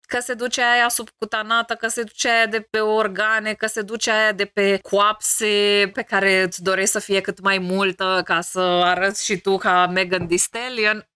[0.00, 4.10] că se duce aia subcutanată, că se duce aia de pe organe, că se duce
[4.10, 8.60] aia de pe coapse pe care îți dorești să fie cât mai multă ca să
[8.60, 11.06] arăți și tu ca Megan Thee Stallion.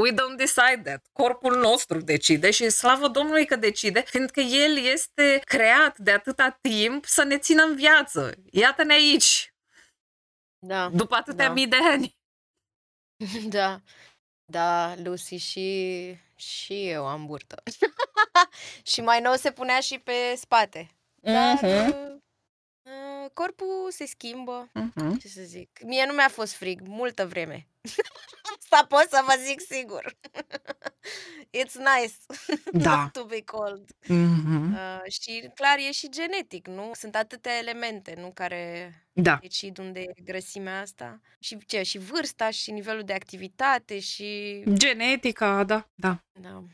[0.00, 1.06] We don't decide that.
[1.12, 7.04] Corpul nostru decide și slavă Domnului că decide, fiindcă El este creat de atâta timp
[7.04, 8.34] să ne țină în viață.
[8.50, 9.54] Iată-ne aici.
[10.58, 10.88] Da.
[10.88, 11.52] După atâtea da.
[11.52, 12.16] mii de ani.
[13.48, 13.80] Da.
[14.50, 17.62] Da, Lucy, și, și eu am burtă.
[18.90, 20.90] și mai nou se punea și pe spate.
[21.14, 22.08] Dar uh-huh.
[22.88, 25.20] Uh, corpul se schimbă, uh-huh.
[25.20, 25.80] ce să zic.
[25.84, 27.68] Mie nu mi-a fost frig multă vreme.
[28.58, 30.16] Asta pot să vă zic sigur.
[31.58, 32.14] It's nice
[32.84, 32.96] Da.
[32.96, 33.90] not to be cold.
[34.06, 34.72] Mhm.
[34.72, 36.90] Uh, și clar e și genetic, nu?
[36.94, 39.38] Sunt atâtea elemente, nu, care Da.
[39.40, 41.20] decid unde e grăsimea asta.
[41.40, 41.82] Și ce?
[41.82, 44.62] Și vârsta, și nivelul de activitate, și...
[44.72, 46.24] Genetica, da, da.
[46.32, 46.64] Da,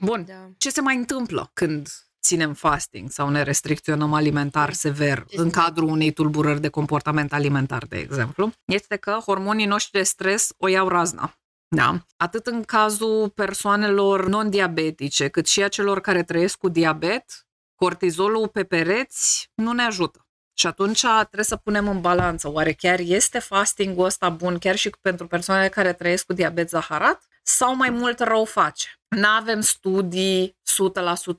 [0.00, 0.24] Bun.
[0.24, 0.50] da.
[0.58, 1.88] Ce se mai întâmplă când
[2.22, 7.32] ținem fasting sau ne restricționăm alimentar sever Ce se în cadrul unei tulburări de comportament
[7.32, 11.32] alimentar, de exemplu, este că hormonii noștri de stres o iau razna.
[11.68, 12.04] Da.
[12.16, 18.64] Atât în cazul persoanelor non-diabetice, cât și a celor care trăiesc cu diabet, cortizolul pe
[18.64, 20.22] pereți nu ne ajută.
[20.58, 22.52] Și atunci trebuie să punem în balanță.
[22.52, 27.22] Oare chiar este fastingul ăsta bun chiar și pentru persoanele care trăiesc cu diabet zaharat?
[27.50, 28.88] Sau mai mult rău face?
[29.08, 30.56] Nu avem studii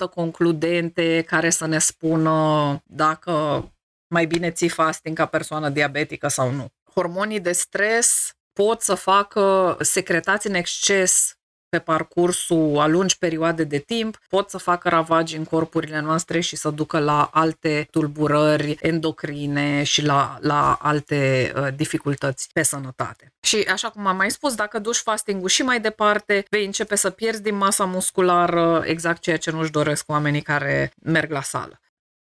[0.07, 3.63] 100% concludente care să ne spună dacă
[4.07, 6.67] mai bine ții fasting ca persoană diabetică sau nu.
[6.93, 11.38] Hormonii de stres pot să facă secretați în exces
[11.69, 16.55] pe parcursul a lungi perioade de timp, pot să facă ravagi în corpurile noastre și
[16.55, 23.33] să ducă la alte tulburări endocrine și la, la alte uh, dificultăți pe sănătate.
[23.41, 27.09] Și așa cum am mai spus, dacă duci fasting și mai departe, vei începe să
[27.09, 31.79] pierzi din masa musculară exact ceea ce nu-și doresc oamenii care merg la sală.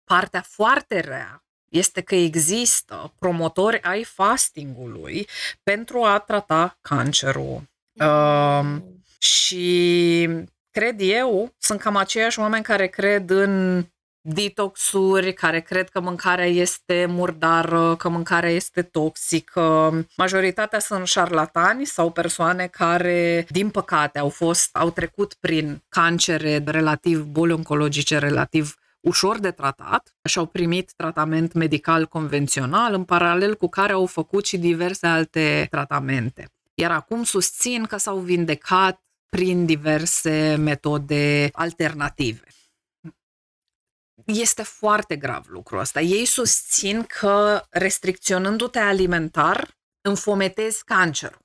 [0.04, 5.28] Partea foarte rea este că există promotori ai fastingului
[5.64, 7.64] pentru a trata cancerul.
[7.94, 8.76] Uh,
[9.22, 10.30] și
[10.72, 13.84] cred eu, sunt cam aceiași oameni care cred în
[14.22, 19.94] detoxuri, care cred că mâncarea este murdară, că mâncarea este toxică.
[20.18, 27.24] Majoritatea sunt șarlatani sau persoane care, din păcate, au fost, au trecut prin cancere relativ,
[27.24, 33.68] boli oncologice relativ ușor de tratat și au primit tratament medical convențional, în paralel cu
[33.70, 36.50] care au făcut și diverse alte tratamente.
[36.74, 42.44] Iar acum susțin că s-au vindecat prin diverse metode alternative.
[44.26, 46.02] Este foarte grav lucrul ăsta.
[46.02, 51.42] Ei susțin că restricționându-te alimentar înfometezi cancerul.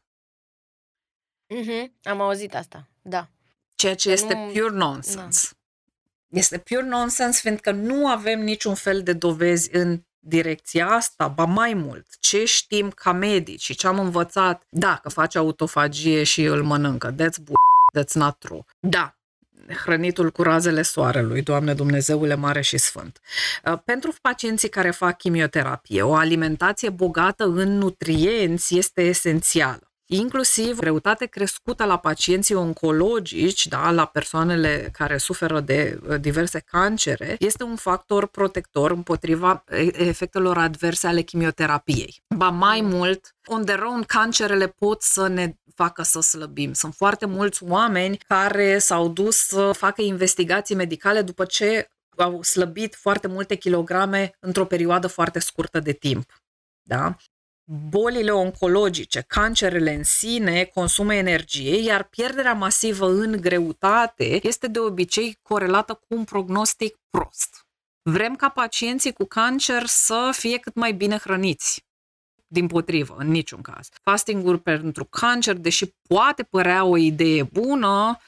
[1.54, 2.00] Mm-hmm.
[2.02, 3.28] Am auzit asta, da.
[3.74, 4.46] Ceea ce este nu...
[4.46, 5.48] pure nonsense.
[5.50, 6.38] Da.
[6.38, 11.74] Este pure nonsense, fiindcă nu avem niciun fel de dovezi în direcția asta, ba mai
[11.74, 16.62] mult, ce știm ca medici și ce am învățat, da, că face autofagie și îl
[16.62, 17.52] mănâncă, that's bu-
[17.98, 18.60] that's not true.
[18.80, 19.16] Da,
[19.84, 23.20] hrănitul cu razele soarelui, Doamne Dumnezeule mare și sfânt.
[23.64, 31.26] Uh, pentru pacienții care fac chimioterapie, o alimentație bogată în nutrienți este esențială inclusiv greutate
[31.26, 37.76] crescută la pacienții oncologici, da, la persoanele care suferă de uh, diverse cancere, este un
[37.76, 42.22] factor protector împotriva efectelor adverse ale chimioterapiei.
[42.36, 46.72] Ba mai mult, on their own, cancerele pot să ne facă să slăbim.
[46.72, 52.94] Sunt foarte mulți oameni care s-au dus să facă investigații medicale după ce au slăbit
[52.94, 56.42] foarte multe kilograme într-o perioadă foarte scurtă de timp.
[56.82, 57.16] Da?
[57.64, 65.38] Bolile oncologice, cancerele în sine consumă energie, iar pierderea masivă în greutate este de obicei
[65.42, 67.66] corelată cu un prognostic prost.
[68.02, 71.84] Vrem ca pacienții cu cancer să fie cât mai bine hrăniți.
[72.46, 73.88] Din potrivă, în niciun caz.
[74.02, 78.18] Fastingul pentru cancer, deși poate părea o idee bună,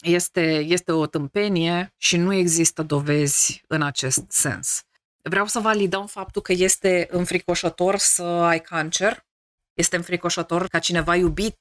[0.00, 4.82] este, este o tâmpenie și nu există dovezi în acest sens.
[5.28, 9.26] Vreau să validăm faptul că este înfricoșător să ai cancer,
[9.72, 11.56] este înfricoșător ca cineva iubit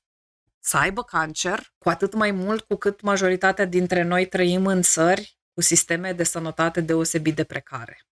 [0.59, 5.37] să aibă cancer, cu atât mai mult cu cât majoritatea dintre noi trăim în țări
[5.53, 8.05] cu sisteme de sănătate deosebit de precare.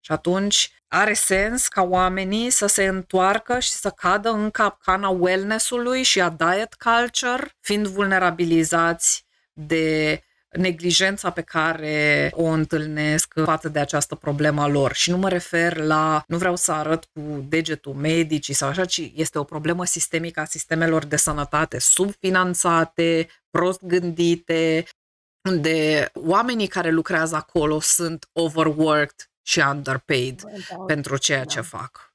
[0.00, 6.02] Și atunci are sens ca oamenii să se întoarcă și să cadă în capcana wellness-ului
[6.02, 10.22] și a diet culture, fiind vulnerabilizați de
[10.56, 14.92] neglijența pe care o întâlnesc față de această problemă a lor.
[14.92, 19.10] Și nu mă refer la, nu vreau să arăt cu degetul medicii sau așa, ci
[19.14, 24.84] este o problemă sistemică a sistemelor de sănătate subfinanțate, prost gândite,
[25.48, 30.76] unde oamenii care lucrează acolo sunt overworked și underpaid da.
[30.76, 31.44] pentru ceea da.
[31.44, 32.12] ce fac.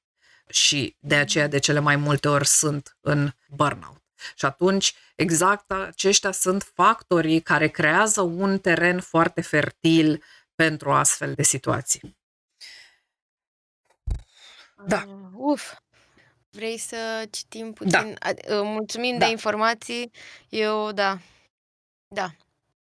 [0.49, 4.03] Și de aceea, de cele mai multe ori, sunt în burnout.
[4.35, 10.23] Și atunci, exact aceștia sunt factorii care creează un teren foarte fertil
[10.55, 12.17] pentru astfel de situații.
[14.87, 15.03] Da.
[15.07, 15.73] Uh, uf.
[16.49, 17.73] Vrei să citim da.
[17.73, 18.17] puțin?
[18.47, 18.61] Da.
[18.61, 19.25] Mulțumim da.
[19.25, 20.11] de informații.
[20.49, 21.19] Eu, da.
[22.07, 22.29] Da.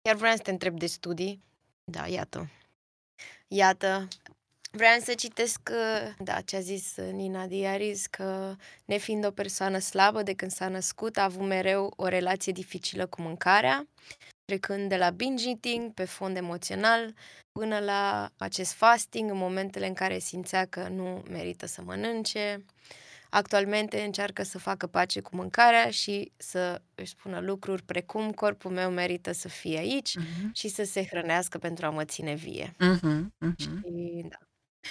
[0.02, 1.42] Chiar vreau să te întreb de studii.
[1.84, 2.50] Da, iată.
[3.48, 4.08] Iată,
[4.70, 9.78] Vreau să citesc, uh, da, ce a zis uh, Nina Diaris, că nefiind o persoană
[9.78, 13.88] slabă de când s-a născut, a avut mereu o relație dificilă cu mâncarea,
[14.44, 17.14] trecând de la binge eating pe fond emoțional
[17.52, 22.64] până la acest fasting în momentele în care simțea că nu merită să mănânce.
[23.30, 28.90] Actualmente încearcă să facă pace cu mâncarea și să își spună lucruri precum corpul meu
[28.90, 30.52] merită să fie aici uh-huh.
[30.52, 32.72] și să se hrănească pentru a mă ține vie.
[32.72, 33.26] Uh-huh.
[33.46, 33.56] Uh-huh.
[33.56, 34.47] Și, da.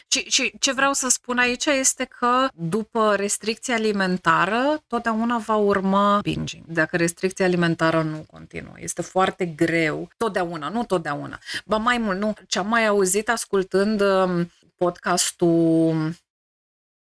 [0.08, 6.20] Și, și ce vreau să spun aici este că după restricția alimentară, totdeauna va urma
[6.22, 6.66] binging.
[6.66, 10.10] Dacă restricția alimentară nu continuă, este foarte greu.
[10.18, 11.40] Totdeauna, nu totdeauna.
[11.66, 12.34] Ba mai mult, nu.
[12.48, 16.16] Ce am mai auzit ascultând um, podcastul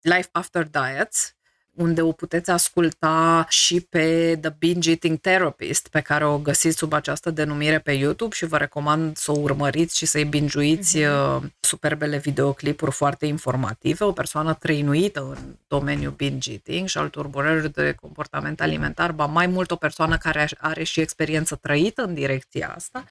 [0.01, 1.34] Life After Diets,
[1.75, 6.93] unde o puteți asculta și pe The Binge Eating Therapist, pe care o găsiți sub
[6.93, 11.41] această denumire pe YouTube și vă recomand să o urmăriți și să-i bingiuiți uh-huh.
[11.61, 14.05] superbele videoclipuri foarte informative.
[14.05, 19.47] O persoană trăinuită în domeniul binge eating și al turburării de comportament alimentar, ba mai
[19.47, 23.05] mult o persoană care are și experiență trăită în direcția asta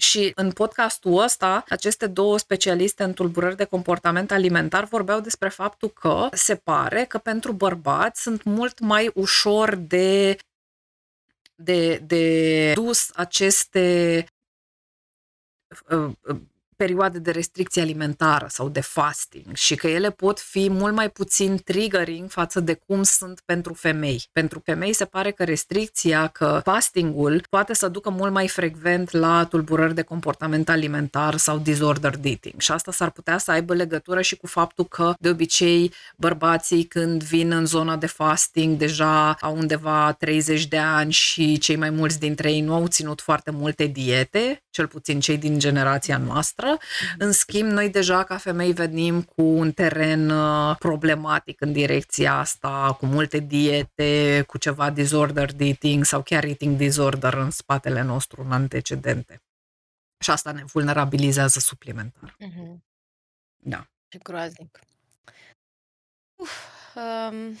[0.00, 5.88] și în podcastul ăsta, aceste două specialiste în tulburări de comportament alimentar vorbeau despre faptul
[5.88, 10.36] că se pare că pentru bărbați sunt mult mai ușor de
[11.54, 14.26] de, de dus aceste
[15.90, 16.40] uh, uh,
[16.78, 21.60] perioade de restricție alimentară sau de fasting și că ele pot fi mult mai puțin
[21.64, 24.28] triggering față de cum sunt pentru femei.
[24.32, 29.44] Pentru femei se pare că restricția, că fastingul poate să ducă mult mai frecvent la
[29.44, 34.36] tulburări de comportament alimentar sau disordered eating și asta s-ar putea să aibă legătură și
[34.36, 40.12] cu faptul că de obicei bărbații când vin în zona de fasting deja au undeva
[40.12, 44.62] 30 de ani și cei mai mulți dintre ei nu au ținut foarte multe diete,
[44.70, 46.67] cel puțin cei din generația noastră.
[47.18, 52.96] În schimb, noi deja ca femei venim cu un teren uh, problematic în direcția asta,
[52.98, 58.42] cu multe diete, cu ceva disorder de eating sau chiar eating disorder în spatele nostru,
[58.42, 59.42] în antecedente.
[60.18, 62.36] Și asta ne vulnerabilizează suplimentar.
[62.44, 62.76] Mm-hmm.
[63.56, 63.86] Da.
[64.08, 64.78] Ce groaznic.
[66.36, 66.50] Uf,
[66.94, 67.58] um,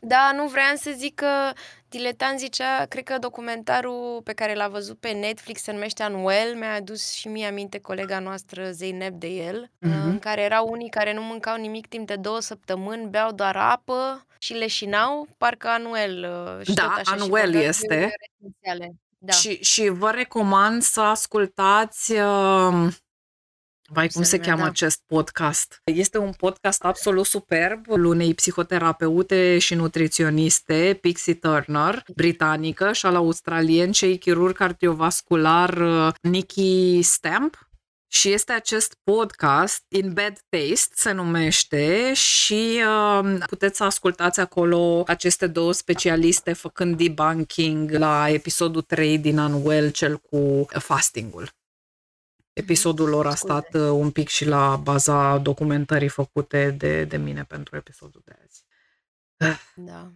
[0.00, 1.52] da, nu vreau să zic că
[1.92, 6.74] Diletant zicea, cred că documentarul pe care l-a văzut pe Netflix se numește Unwell, mi-a
[6.74, 10.04] adus și mie aminte colega noastră Zeynep de el, mm-hmm.
[10.04, 14.26] în care erau unii care nu mâncau nimic timp de două săptămâni, beau doar apă
[14.38, 16.46] și leșinau, parcă Unwell.
[16.58, 18.12] Uh, și da, tot așa, Unwell și este.
[19.18, 19.32] Da.
[19.32, 22.88] Și, și vă recomand să ascultați uh,
[23.94, 24.66] Vai, cum se cheamă da.
[24.66, 25.80] acest podcast?
[25.84, 33.14] Este un podcast absolut superb al unei psihoterapeute și nutriționiste, Pixie Turner, britanică, și al
[33.14, 37.70] australienței chirurg cardiovascular uh, Nikki Stamp.
[38.08, 42.82] Și este acest podcast, In Bad Taste se numește și
[43.20, 49.90] uh, puteți să ascultați acolo aceste două specialiste făcând debunking la episodul 3 din Unwell,
[49.90, 51.60] cel cu fastingul.
[52.52, 57.44] Episodul lor a stat uh, un pic și la baza documentării făcute de, de mine
[57.44, 58.64] pentru episodul de azi.
[59.74, 60.12] Da.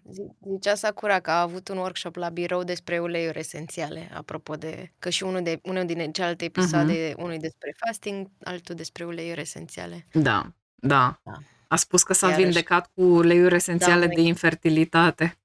[0.51, 4.93] Zicea Sakura că a avut un workshop la birou despre uleiuri esențiale, apropo de...
[4.99, 7.17] Că și unul, de, unul din celelalte episoade, uh-huh.
[7.17, 10.07] unul despre fasting, altul despre uleiuri esențiale.
[10.13, 11.21] Da, da.
[11.23, 11.33] da.
[11.69, 12.45] A spus că s-a Iarăși.
[12.45, 15.39] vindecat cu uleiuri esențiale da, de infertilitate.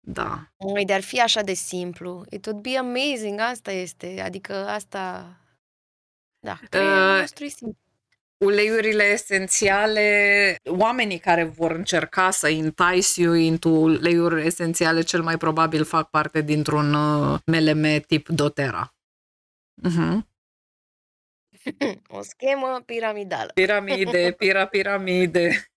[0.00, 0.52] Da.
[0.58, 2.24] Măi, de ar fi așa de simplu.
[2.30, 4.20] It would be amazing, asta este.
[4.24, 5.36] Adică asta
[6.42, 7.76] da, creierul uh, nostru
[8.42, 15.84] uleiurile esențiale, oamenii care vor încerca să entice you into uleiuri esențiale cel mai probabil
[15.84, 18.94] fac parte dintr-un uh, MLM tip doTERRA.
[19.88, 20.18] Uh-huh.
[22.08, 23.50] O schemă piramidală.
[23.54, 25.66] Piramide, pira, piramide.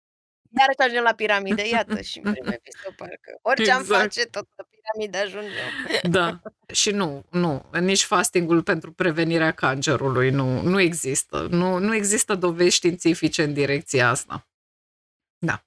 [0.58, 3.38] Iar ajungem la piramide, iată și în primul episod, parcă.
[3.42, 3.90] Orice exact.
[3.90, 6.00] am face, tot la piramide ajungem.
[6.02, 6.40] Da.
[6.72, 11.46] Și nu, nu, nici fastingul pentru prevenirea cancerului nu, nu există.
[11.50, 14.46] Nu, nu există dovezi științifice în direcția asta.
[15.38, 15.64] Da.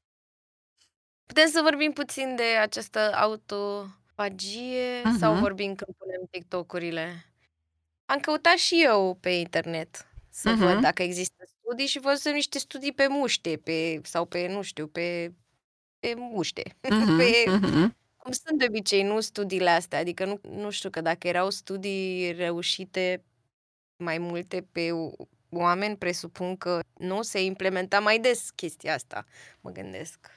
[1.25, 5.19] Putem să vorbim puțin de această autofagie uh-huh.
[5.19, 7.25] sau vorbim când punem TikTok-urile?
[8.05, 10.57] Am căutat și eu pe internet să uh-huh.
[10.57, 14.87] văd dacă există studii și văzut niște studii pe muște pe, sau pe, nu știu,
[14.87, 15.33] pe,
[15.99, 16.63] pe muște.
[16.63, 17.89] Uh-huh, pe, uh-huh.
[18.17, 19.99] Cum sunt de obicei, nu studiile astea.
[19.99, 23.23] Adică nu, nu știu că dacă erau studii reușite
[23.97, 24.89] mai multe pe
[25.49, 29.25] oameni, presupun că nu se implementa mai des chestia asta,
[29.61, 30.34] mă gândesc.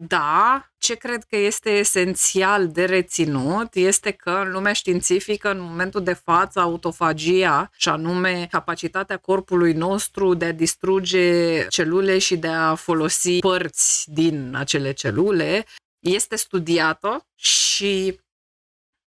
[0.00, 6.02] Da, ce cred că este esențial de reținut este că în lumea științifică, în momentul
[6.02, 12.74] de față, autofagia, și anume capacitatea corpului nostru de a distruge celule și de a
[12.74, 15.64] folosi părți din acele celule,
[15.98, 18.20] este studiată și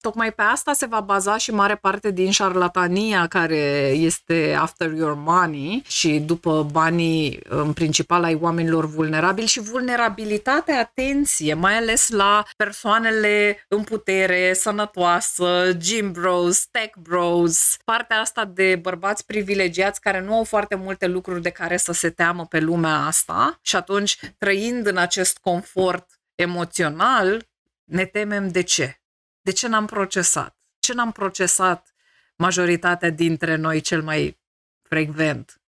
[0.06, 5.14] Tocmai pe asta se va baza și mare parte din șarlatania care este after your
[5.18, 12.44] money și după banii în principal ai oamenilor vulnerabili și vulnerabilitatea, atenție, mai ales la
[12.58, 20.36] persoanele în putere, sănătoasă, gym bros, tech bros, partea asta de bărbați privilegiați care nu
[20.36, 24.88] au foarte multe lucruri de care să se teamă pe lumea asta și atunci trăind
[24.88, 27.48] în acest confort emoțional,
[27.84, 29.00] ne temem de ce?
[29.46, 30.58] De ce n-am procesat?
[30.80, 31.96] Ce n-am procesat
[32.36, 34.40] majoritatea dintre noi cel mai
[34.82, 35.62] frecvent?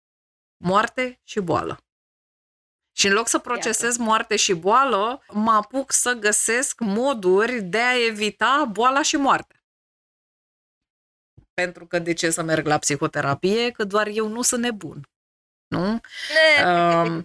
[0.56, 1.84] Moarte și boală.
[2.92, 8.04] Și în loc să procesez moarte și boală, mă apuc să găsesc moduri de a
[8.06, 9.64] evita boala și moarte.
[11.54, 13.70] Pentru că de ce să merg la psihoterapie?
[13.70, 15.08] Că doar eu nu sunt nebun.
[15.66, 16.00] Nu?
[16.64, 17.24] Uh,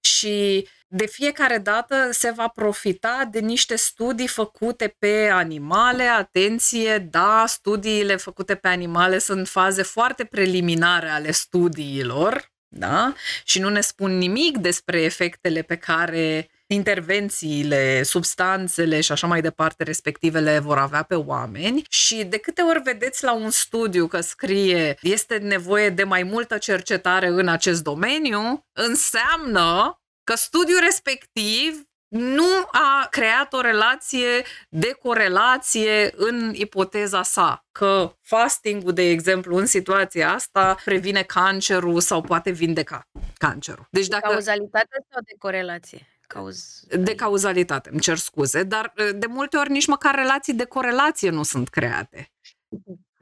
[0.00, 6.02] și de fiecare dată se va profita de niște studii făcute pe animale.
[6.02, 13.14] Atenție, da, studiile făcute pe animale sunt faze foarte preliminare ale studiilor, da?
[13.44, 19.84] Și nu ne spun nimic despre efectele pe care intervențiile, substanțele și așa mai departe
[19.84, 24.96] respectivele vor avea pe oameni și de câte ori vedeți la un studiu că scrie
[25.00, 29.99] este nevoie de mai multă cercetare în acest domeniu, înseamnă
[30.30, 38.90] că studiul respectiv nu a creat o relație de corelație în ipoteza sa, că fasting
[38.90, 43.86] de exemplu, în situația asta, previne cancerul sau poate vindeca cancerul.
[43.90, 44.28] Deci dacă...
[44.28, 46.06] Cauzalitate sau de corelație?
[46.26, 46.80] Cauz...
[46.98, 51.42] De cauzalitate, îmi cer scuze, dar de multe ori nici măcar relații de corelație nu
[51.42, 52.32] sunt create.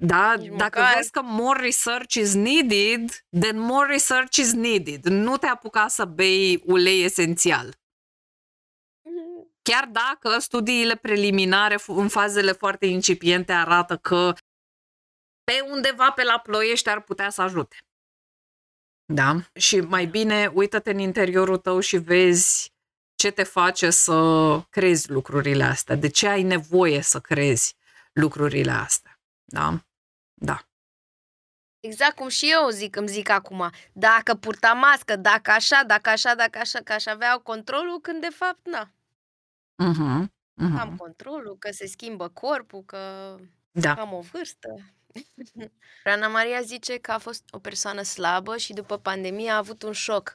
[0.01, 0.95] Da, Nici dacă măcar...
[0.95, 5.05] vezi că more research is needed, then more research is needed.
[5.05, 7.75] Nu te apuca să bei ulei esențial.
[9.63, 14.33] Chiar dacă studiile preliminare în fazele foarte incipiente arată că
[15.45, 17.77] pe undeva pe la ploiești ar putea să ajute.
[19.13, 19.35] Da?
[19.55, 22.73] Și mai bine uită-te în interiorul tău și vezi
[23.15, 27.75] ce te face să crezi lucrurile astea, de ce ai nevoie să crezi
[28.13, 29.21] lucrurile astea.
[29.45, 29.88] Da?
[30.39, 30.63] Da.
[31.81, 36.35] Exact cum și eu zic, îmi zic acum, dacă purta mască, dacă așa, dacă așa,
[36.35, 38.91] dacă așa, că aș avea controlul, când de fapt, na.
[39.85, 40.25] Uh-huh.
[40.25, 40.81] Uh-huh.
[40.81, 43.35] Am controlul, că se schimbă corpul, că
[43.71, 43.95] da.
[43.95, 44.69] am o vârstă.
[46.05, 49.93] Rana Maria zice că a fost o persoană slabă și după pandemie a avut un
[49.93, 50.35] șoc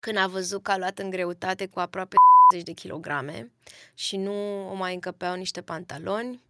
[0.00, 2.16] când a văzut că a luat în greutate cu aproape
[2.52, 3.52] 10 de kilograme
[3.94, 6.42] și nu o mai încăpeau niște pantaloni.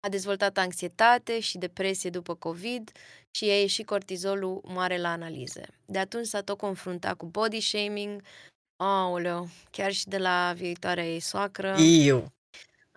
[0.00, 2.90] A dezvoltat anxietate și depresie după COVID
[3.30, 5.66] și a ieșit cortizolul mare la analize.
[5.86, 8.22] De atunci s-a tot confruntat cu body shaming,
[8.76, 11.76] Aoleu, chiar și de la viitoarea ei soacră.
[11.80, 12.32] Eu.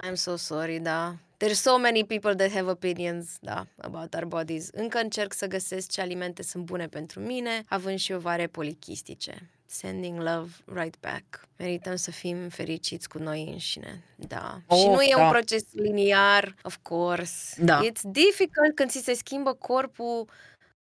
[0.07, 1.15] I'm so sorry, da.
[1.43, 4.69] There's so many people that have opinions, da, about our bodies.
[4.71, 9.49] Încă încerc să găsesc ce alimente sunt bune pentru mine, având și ovare polichistice.
[9.73, 11.47] Sending love right back.
[11.57, 14.03] Merităm să fim fericiți cu noi înșine.
[14.15, 14.61] Da.
[14.67, 15.23] Oh, și nu e da.
[15.23, 17.63] un proces liniar, of course.
[17.63, 17.79] Da.
[17.85, 20.29] It's difficult când ți se schimbă corpul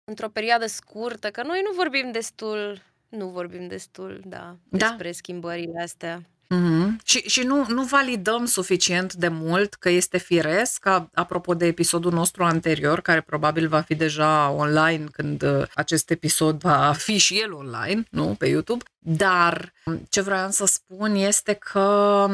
[0.04, 4.86] într-o perioadă scurtă, că noi nu vorbim destul nu vorbim destul, da, da.
[4.88, 6.22] despre schimbările astea.
[6.54, 6.96] Mm-hmm.
[7.04, 12.12] Și, și nu, nu validăm suficient de mult că este firesc, ca, apropo de episodul
[12.12, 17.40] nostru anterior, care probabil va fi deja online când uh, acest episod va fi și
[17.40, 18.84] el online, nu, pe YouTube.
[18.98, 19.72] Dar
[20.08, 22.26] ce vreau să spun este că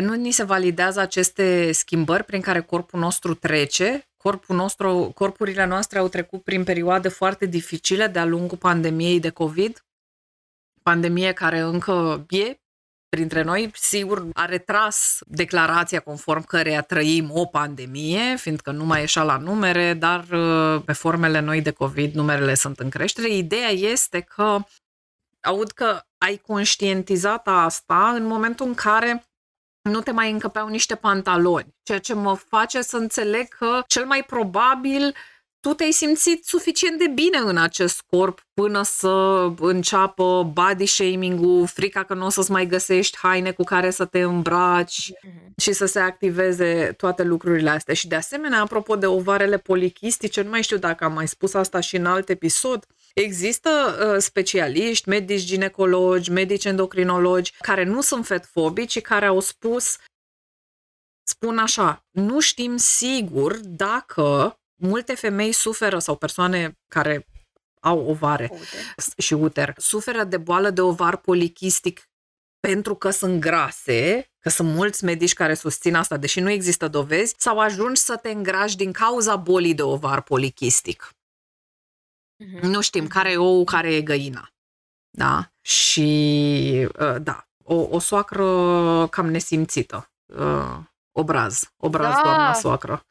[0.00, 4.06] nu ni se validează aceste schimbări prin care corpul nostru trece.
[4.16, 9.84] Corpul nostru, corpurile noastre au trecut prin perioade foarte dificile de-a lungul pandemiei de COVID
[10.82, 12.56] pandemie care încă e
[13.16, 19.22] printre noi, sigur, a retras declarația conform căreia trăim o pandemie, fiindcă nu mai ieșa
[19.22, 23.28] la numere, dar uh, pe formele noi de COVID numerele sunt în creștere.
[23.28, 24.58] Ideea este că
[25.40, 29.24] aud că ai conștientizat asta în momentul în care
[29.82, 34.24] nu te mai încăpeau niște pantaloni, ceea ce mă face să înțeleg că cel mai
[34.26, 35.14] probabil
[35.62, 42.04] tu te-ai simțit suficient de bine în acest corp până să înceapă body shaming-ul, frica
[42.04, 45.54] că nu o să-ți mai găsești haine cu care să te îmbraci mm-hmm.
[45.56, 47.94] și să se activeze toate lucrurile astea.
[47.94, 51.80] Și de asemenea, apropo de ovarele polichistice, nu mai știu dacă am mai spus asta
[51.80, 58.90] și în alt episod, Există uh, specialiști, medici ginecologi, medici endocrinologi care nu sunt fetfobici
[58.90, 59.96] și care au spus
[61.22, 67.26] spun așa, nu știm sigur dacă multe femei suferă sau persoane care
[67.80, 68.64] au ovare uter.
[69.16, 72.06] și uter, suferă de boală de ovar polichistic
[72.60, 77.34] pentru că sunt grase, că sunt mulți medici care susțin asta, deși nu există dovezi,
[77.38, 81.10] sau ajungi să te îngrași din cauza bolii de ovar polichistic.
[82.44, 82.60] Mm-hmm.
[82.60, 84.52] Nu știm care e ou, care e găina.
[85.10, 85.52] Da?
[85.60, 90.10] Și, uh, da, o, o soacră cam nesimțită.
[90.26, 90.78] Uh,
[91.12, 91.72] obraz.
[91.76, 92.22] Obraz, da.
[92.22, 93.06] doamna soacră.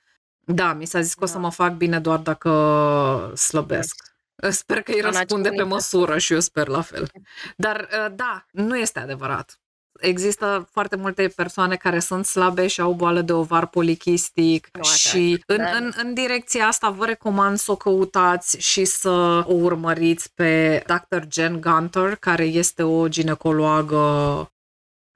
[0.54, 1.40] Da, mi s-a zis că o să da.
[1.40, 3.96] mă fac bine doar dacă slăbesc.
[4.50, 7.08] Sper că îi răspunde pe măsură și eu sper la fel.
[7.56, 9.60] Dar uh, da, nu este adevărat.
[10.00, 15.44] Există foarte multe persoane care sunt slabe și au boală de ovar polichistic nu, și
[15.46, 15.76] în, da.
[15.76, 21.22] în, în direcția asta vă recomand să o căutați și să o urmăriți pe Dr.
[21.30, 24.52] Jen Gunter, care este o ginecologă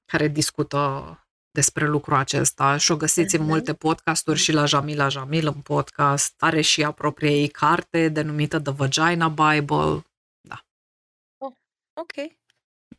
[0.06, 1.20] care discută
[1.56, 3.50] despre lucrul acesta și o găsiți în mhm.
[3.50, 6.34] multe podcasturi și la Jamila Jamil în podcast.
[6.40, 10.06] Are și a propria ei carte denumită The Vagina Bible.
[10.42, 10.66] Da.
[11.38, 11.54] Oh,
[11.94, 12.14] ok.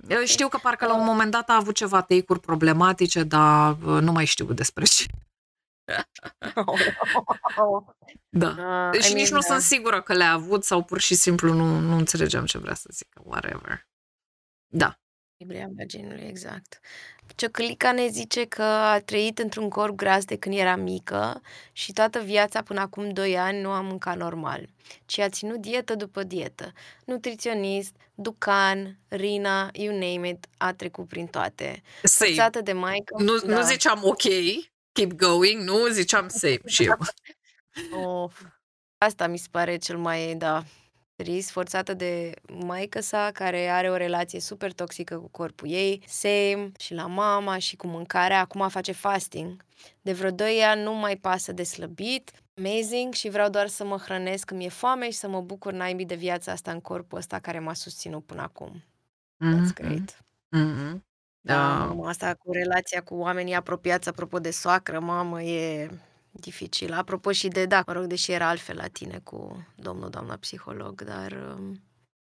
[0.08, 1.06] Eu știu că parcă la un uh.
[1.06, 5.06] moment dat a avut ceva teicuri problematice, dar uh, nu mai știu despre ce.
[8.42, 8.48] da.
[8.48, 9.44] Uh, și Și nici mean, nu uh...
[9.44, 12.88] sunt sigură că le-a avut sau pur și simplu nu, nu înțelegeam ce vrea să
[12.92, 13.22] zică.
[13.24, 13.86] Whatever.
[14.66, 14.98] Da.
[15.38, 16.80] Echilibria vaginului, exact.
[17.34, 22.18] Ciocălica ne zice că a trăit într-un corp gras de când era mică și toată
[22.20, 24.68] viața până acum 2 ani nu a mâncat normal,
[25.06, 26.72] ci a ținut dietă după dietă.
[27.04, 31.82] Nutriționist, ducan, Rina, you name it, a trecut prin toate.
[32.02, 32.30] Same.
[32.30, 33.14] Forțată de maică.
[33.22, 33.56] Nu, da.
[33.56, 34.22] nu ziceam ok,
[34.92, 36.98] keep going, nu ziceam same și eu.
[38.22, 38.42] Of.
[38.98, 40.64] Asta mi se pare cel mai, da,
[41.16, 42.32] trist, forțată de
[42.66, 47.58] maică sa, care are o relație super toxică cu corpul ei, same, și la mama,
[47.58, 49.64] și cu mâncarea, acum face fasting.
[50.02, 53.96] De vreo 2 ani nu mai pasă de slăbit, amazing, și vreau doar să mă
[53.96, 57.38] hrănesc când mi-e foame și să mă bucur naibii de viața asta în corpul ăsta
[57.38, 58.82] care m-a susținut până acum.
[59.50, 60.24] That's Mhm, great.
[60.52, 61.04] mhm.
[61.44, 61.76] Da, Da.
[61.76, 65.90] mamă, asta cu relația cu oamenii apropiați, apropo de soacră, mamă, e
[66.40, 66.92] dificil.
[66.92, 71.02] Apropo și de, da, mă rog, deși era altfel la tine cu domnul, doamna psiholog,
[71.02, 71.82] dar um,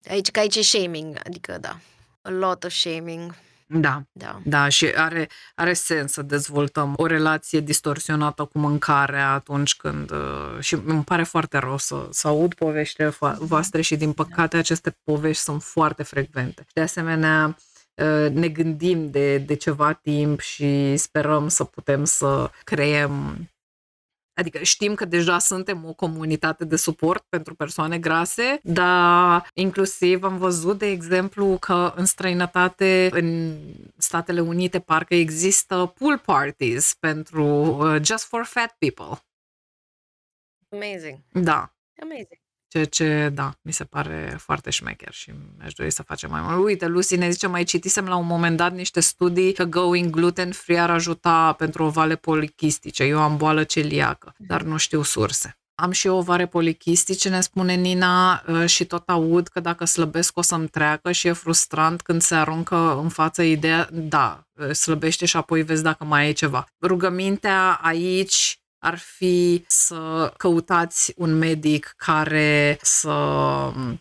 [0.09, 1.77] aici, că aici e shaming, adică, da,
[2.21, 3.35] a lot of shaming,
[3.67, 4.39] Da, da.
[4.45, 10.11] da, și are, are sens să dezvoltăm o relație distorsionată cu mâncarea atunci când...
[10.11, 14.57] uh, Și îmi pare foarte rău să, să aud poveștile vo- voastre și, din păcate,
[14.57, 16.65] aceste povești sunt foarte frecvente.
[16.73, 17.57] De asemenea,
[17.93, 23.47] uh, ne gândim de, de ceva timp și sperăm să putem să creăm
[24.33, 30.37] Adică știm că deja suntem o comunitate de suport pentru persoane grase, dar inclusiv am
[30.37, 33.57] văzut, de exemplu, că în străinătate, în
[33.97, 39.23] Statele Unite, parcă există pool parties pentru uh, just for fat people.
[40.69, 42.42] Amazing, Da, amazing.
[42.73, 46.65] Ceea ce, da, mi se pare foarte șmecher și aș dori să facem mai mult.
[46.65, 50.79] Uite, Lucy ne zice, mai citisem la un moment dat niște studii că going gluten-free
[50.79, 53.03] ar ajuta pentru ovale polichistice.
[53.03, 55.57] Eu am boală celiacă, dar nu știu surse.
[55.75, 60.37] Am și eu ovare polichistice, ne spune Nina, uh, și tot aud că dacă slăbesc
[60.37, 65.25] o să-mi treacă și e frustrant când se aruncă în față ideea, da, uh, slăbește
[65.25, 66.65] și apoi vezi dacă mai e ceva.
[66.81, 73.09] Rugămintea aici ar fi să căutați un medic care să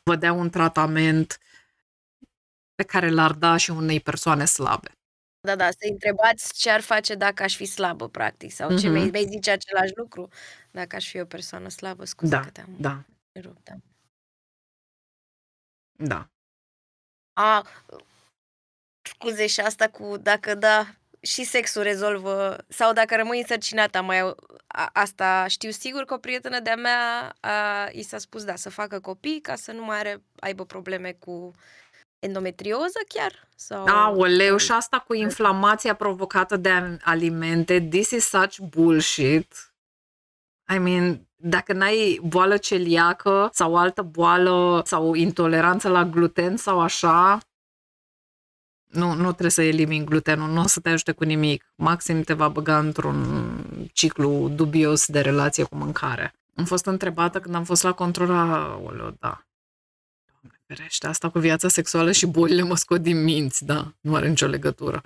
[0.04, 1.38] vă dea un tratament
[2.74, 4.90] pe care l-ar da și unei persoane slabe.
[5.40, 8.98] Da, da, să întrebați ce ar face dacă aș fi slabă, practic, sau ce Mhm.
[8.98, 10.28] mi vei zice același lucru
[10.70, 13.04] dacă aș fi o persoană slabă, scuze Da, că te-am da,
[13.40, 13.74] rupt, da.
[15.96, 16.28] da.
[17.32, 17.66] A,
[19.02, 24.34] scuze și asta cu dacă da, și sexul rezolvă, sau dacă rămâi însărcinată, am mai,
[24.66, 28.70] a, asta știu sigur că o prietenă de-a mea a, i s-a spus da, să
[28.70, 31.52] facă copii ca să nu mai are, aibă probleme cu
[32.18, 33.48] endometrioză chiar?
[33.56, 33.86] Sau...
[33.86, 39.72] Aoleu, și asta cu inflamația provocată de alimente, this is such bullshit.
[40.74, 47.38] I mean, dacă n-ai boală celiacă sau altă boală sau intoleranță la gluten sau așa,
[48.92, 51.72] nu, nu trebuie să elimini glutenul, nu o să te ajute cu nimic.
[51.74, 53.56] Maxim te va băga într-un
[53.92, 56.34] ciclu dubios de relație cu mâncare.
[56.54, 59.46] Am fost întrebată când am fost la control, aoleu, da.
[60.30, 64.28] Doamne ferește, asta cu viața sexuală și bolile mă scot din minți, da, nu are
[64.28, 65.02] nicio legătură.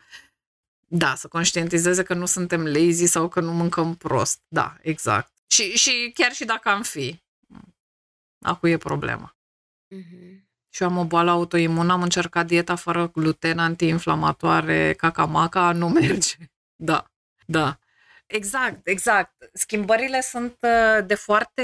[0.88, 4.40] Da, să conștientizeze că nu suntem lazy sau că nu mâncăm prost.
[4.48, 5.30] Da, exact.
[5.46, 7.22] Și, și chiar și dacă am fi,
[8.40, 9.36] acu e problema.
[9.88, 10.45] Mhm.
[10.76, 16.34] Și eu am o boală autoimună, am încercat dieta fără gluten, antiinflamatoare, cacamaca, nu merge.
[16.74, 17.04] Da,
[17.46, 17.78] da.
[18.26, 19.32] Exact, exact.
[19.52, 21.62] Schimbările sunt uh, de foarte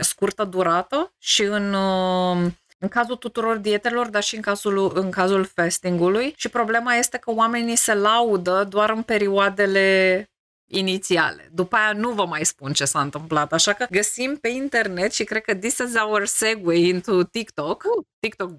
[0.00, 5.44] scurtă durată și în, uh, în cazul tuturor dietelor, dar și în cazul, în cazul
[5.44, 6.34] fastingului.
[6.36, 10.26] Și problema este că oamenii se laudă doar în perioadele
[10.72, 11.48] inițiale.
[11.52, 15.24] După aia nu vă mai spun ce s-a întâmplat, așa că găsim pe internet și
[15.24, 17.82] cred că this is our segue into TikTok.
[17.98, 18.04] Uh.
[18.20, 18.50] TikTok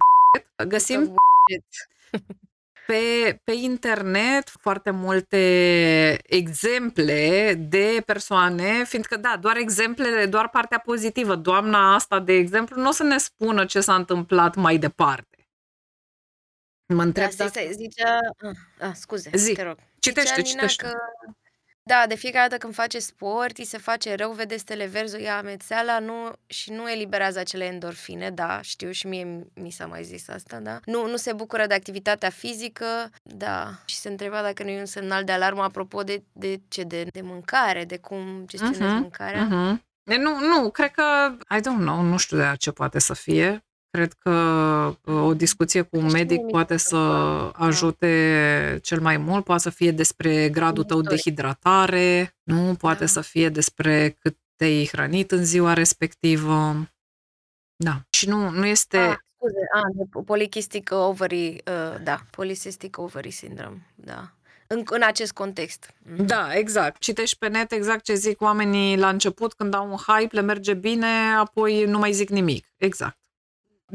[0.67, 1.89] găsim Bullshit.
[2.87, 5.37] pe, pe internet foarte multe
[6.23, 11.35] exemple de persoane, fiindcă, da, doar exemplele, doar partea pozitivă.
[11.35, 15.27] Doamna asta, de exemplu, nu o să ne spună ce s-a întâmplat mai departe.
[16.87, 17.59] Mă Da, întreb stai, dacă...
[17.59, 18.17] stai, zicea...
[18.41, 19.53] Ah, ah, scuze, Zi.
[19.53, 19.77] te rog.
[19.99, 20.83] Citește, Zicea Nina citește.
[20.83, 20.97] Că,
[21.85, 25.19] da, de fiecare dată când face sport, îi se face rău, vede stele verzi, o
[25.19, 30.03] ia amețeala nu, și nu eliberează acele endorfine, da, știu și mie mi s-a mai
[30.03, 30.79] zis asta, da.
[30.85, 34.85] Nu, nu se bucură de activitatea fizică, da, și se întreba dacă nu e un
[34.85, 39.43] semnal de alarmă apropo de, de ce, de, de mâncare, de cum gestionezi Mhm, mâncarea.
[39.43, 39.83] Mhm.
[40.03, 43.65] E, Nu, nu, cred că, I don't know, nu știu de ce poate să fie.
[43.97, 44.29] Cred că
[45.03, 47.65] uh, o discuție cu un Că și medic mie mi poate se să întâmplă, da.
[47.65, 51.23] ajute cel mai mult, poate să fie despre gradul tău de Istoric.
[51.39, 53.05] hidratare, nu, poate Da.
[53.05, 56.75] să fie despre cât te-ai hrănit în ziua respectivă.
[57.75, 58.01] Da.
[58.09, 58.97] Și nu, nu este...
[58.97, 64.33] Ah, scuze, a, de polycystic ovary, uh, da, polycystic ovary syndrome, da.
[64.67, 65.93] În, în acest context.
[65.99, 66.25] Mhm.
[66.25, 67.01] Da, exact.
[67.01, 70.73] Citești pe net exact ce zic oamenii la început, când au un hype, le merge
[70.73, 72.65] bine, apoi nu mai zic nimic.
[72.77, 73.17] Exact.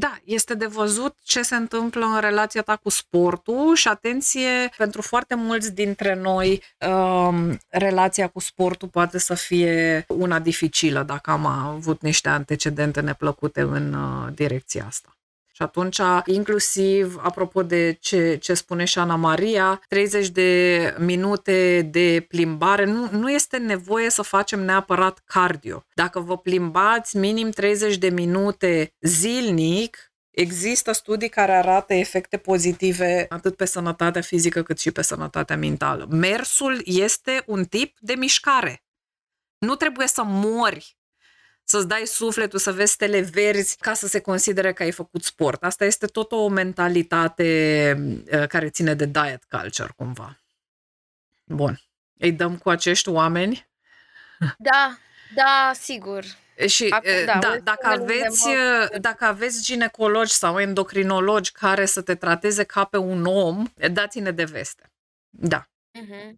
[0.00, 5.02] Da, este de văzut ce se întâmplă în relația ta cu sportul și atenție, pentru
[5.02, 11.46] foarte mulți dintre noi, um, relația cu sportul poate să fie una dificilă dacă am
[11.46, 15.17] avut niște antecedente neplăcute în uh, direcția asta.
[15.58, 22.24] Și atunci, inclusiv, apropo de ce, ce spune și Ana Maria, 30 de minute de
[22.28, 25.84] plimbare, nu, nu este nevoie să facem neapărat cardio.
[25.94, 33.56] Dacă vă plimbați minim 30 de minute zilnic, Există studii care arată efecte pozitive atât
[33.56, 36.06] pe sănătatea fizică cât și pe sănătatea mentală.
[36.10, 38.84] Mersul este un tip de mișcare.
[39.58, 40.97] Nu trebuie să mori
[41.68, 45.62] să-ți dai sufletul, să vezi stele verzi ca să se considere că ai făcut sport.
[45.62, 47.94] Asta este tot o mentalitate
[48.32, 50.38] uh, care ține de diet culture, cumva.
[51.44, 51.80] Bun.
[52.18, 53.68] Îi dăm cu acești oameni?
[54.58, 54.98] Da,
[55.34, 56.24] da, sigur.
[56.66, 62.02] Și Acum, uh, da, da, dacă, aveți, uh, dacă aveți ginecologi sau endocrinologi care să
[62.02, 64.92] te trateze ca pe un om, dați-ne de veste.
[65.30, 65.68] Da.
[65.98, 66.32] Uh-huh.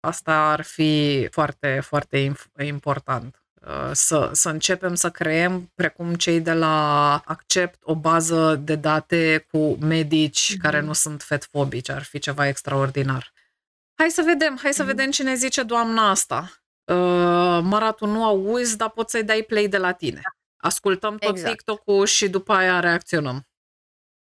[0.00, 3.43] Asta ar fi foarte, foarte important.
[3.66, 9.46] Uh, să, să începem să creăm, precum cei de la Accept, o bază de date
[9.50, 10.60] cu medici mm-hmm.
[10.60, 11.88] care nu sunt fetfobici.
[11.88, 13.32] Ar fi ceva extraordinar.
[13.94, 14.86] Hai să vedem, hai să mm-hmm.
[14.86, 16.52] vedem cine zice doamna asta.
[16.84, 20.20] Uh, Maratu, nu auzi, dar poți să-i dai play de la tine.
[20.56, 21.50] Ascultăm tot exact.
[21.50, 23.46] TikTok-ul și după aia reacționăm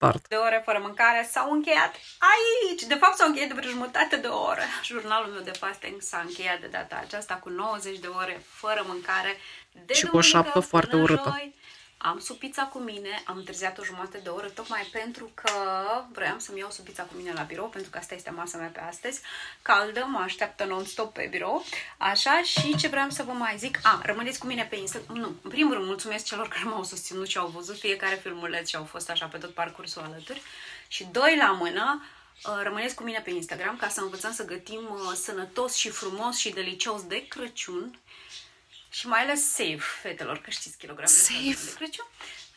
[0.02, 0.28] part.
[0.28, 1.92] De ore fără mâncare s-au încheiat
[2.34, 2.82] aici.
[2.82, 4.64] De fapt s-au încheiat de vreo jumătate de oră.
[4.84, 9.32] Jurnalul meu de fasting s-a încheiat de data aceasta cu 90 de ore fără mâncare.
[9.86, 11.30] De și cu o șapcă foarte urâtă.
[11.36, 11.54] Joi,
[12.02, 15.50] am supița cu mine, am întârziat o jumătate de oră tocmai pentru că
[16.12, 18.80] vroiam să-mi iau supița cu mine la birou, pentru că asta este masa mea pe
[18.80, 19.20] astăzi,
[19.62, 21.64] caldă, mă așteaptă non-stop pe birou,
[21.96, 25.26] așa, și ce vreau să vă mai zic, a, rămâneți cu mine pe Instagram, nu,
[25.42, 28.84] în primul rând mulțumesc celor care m-au susținut și au văzut fiecare filmuleț și au
[28.84, 30.42] fost așa pe tot parcursul alături,
[30.88, 32.02] și doi la mână,
[32.44, 36.36] uh, rămâneți cu mine pe Instagram ca să învățăm să gătim uh, sănătos și frumos
[36.36, 37.98] și delicios de Crăciun
[38.90, 41.64] și mai ales safe, fetelor, că știți kilogramele safe.
[41.64, 42.06] de Crăciun.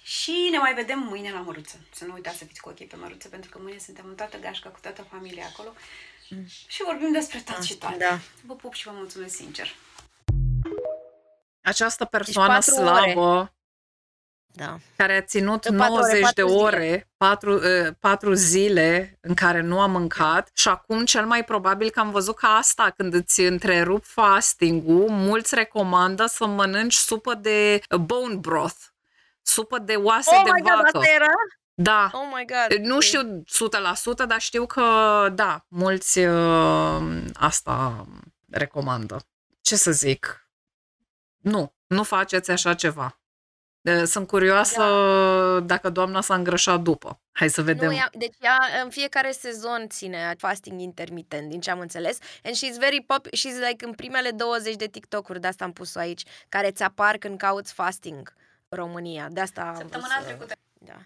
[0.04, 1.80] Și ne mai vedem mâine la Măruță.
[1.94, 4.38] Să nu uitați să fiți cu ochii pe Măruță, pentru că mâine suntem în toată
[4.40, 5.74] gașca cu toată familia acolo.
[6.30, 6.46] Mm.
[6.68, 7.98] Și vorbim despre tot ah, și toate.
[7.98, 8.20] Da.
[8.46, 9.76] Vă pup și vă mulțumesc sincer.
[11.62, 13.52] Această persoană deci slabă ore
[14.56, 14.78] da.
[14.96, 17.60] care a ținut 90 ore, de ore, 4,
[18.00, 22.12] 4 ă, zile în care nu am mâncat și acum cel mai probabil că am
[22.12, 28.80] văzut că asta, când îți întrerup fasting-ul, mulți recomandă să mănânci supă de bone broth,
[29.42, 30.62] supă de oase oh de vacă.
[30.62, 31.34] God, asta era?
[31.74, 32.10] Da.
[32.14, 32.86] Oh my God.
[32.86, 33.44] Nu știu
[34.24, 34.84] 100%, dar știu că
[35.34, 38.06] da, mulți uh, asta
[38.50, 39.26] recomandă.
[39.62, 40.48] Ce să zic?
[41.38, 43.23] Nu, nu faceți așa ceva.
[44.06, 45.60] Sunt curioasă da.
[45.60, 47.20] dacă doamna s-a îngrășat după.
[47.32, 47.90] Hai să vedem.
[47.90, 52.18] Nu, ea, deci ea în fiecare sezon ține fasting intermitent, din ce am înțeles.
[52.44, 56.00] And she's very pop, she's like în primele 20 de TikTok-uri, de asta am pus-o
[56.00, 58.34] aici, care ți apar când cauți fasting
[58.70, 59.28] România.
[59.32, 60.54] De asta Săptămâna am trecută.
[60.74, 60.98] Da.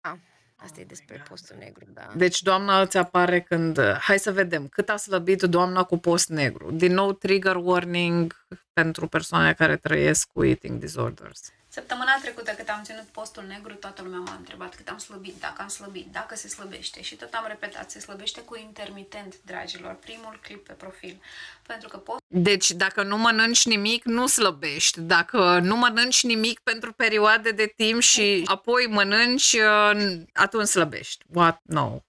[0.00, 0.16] Ah.
[0.56, 2.08] Asta e despre postul negru, da.
[2.14, 3.80] Deci doamna îți apare când...
[3.98, 4.66] Hai să vedem.
[4.66, 6.70] Cât a slăbit doamna cu post negru?
[6.70, 11.52] Din nou, trigger warning pentru persoane care trăiesc cu eating disorders.
[11.70, 15.62] Săptămâna trecută, cât am ținut postul negru, toată lumea m-a întrebat cât am slăbit, dacă
[15.62, 17.02] am slăbit, dacă se slăbește.
[17.02, 19.94] Și tot am repetat, se slăbește cu intermitent, dragilor.
[19.94, 21.22] Primul clip pe profil.
[21.66, 22.18] Pentru că post...
[22.26, 25.00] Deci, dacă nu mănânci nimic, nu slăbești.
[25.00, 31.24] Dacă nu mănânci nimic pentru perioade de timp și apoi mănânci, uh, atunci slăbești.
[31.34, 31.60] What?
[31.62, 32.00] No.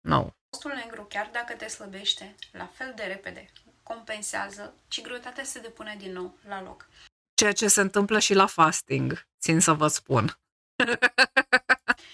[0.00, 0.30] No.
[0.48, 3.50] Postul negru, chiar dacă te slăbește, la fel de repede,
[3.82, 6.88] compensează și greutatea se depune din nou la loc.
[7.36, 10.38] Ceea ce se întâmplă și la fasting, țin să vă spun.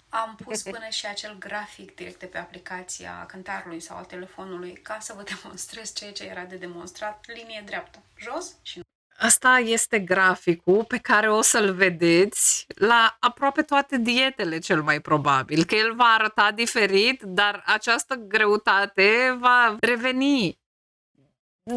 [0.09, 5.13] Am pus până și acel grafic direct pe aplicația cântarului sau a telefonului ca să
[5.17, 8.83] vă demonstrez ceea ce era de demonstrat, linie dreaptă, jos și nu.
[9.19, 15.65] Asta este graficul pe care o să-l vedeți la aproape toate dietele, cel mai probabil,
[15.65, 20.62] că el va arăta diferit, dar această greutate va reveni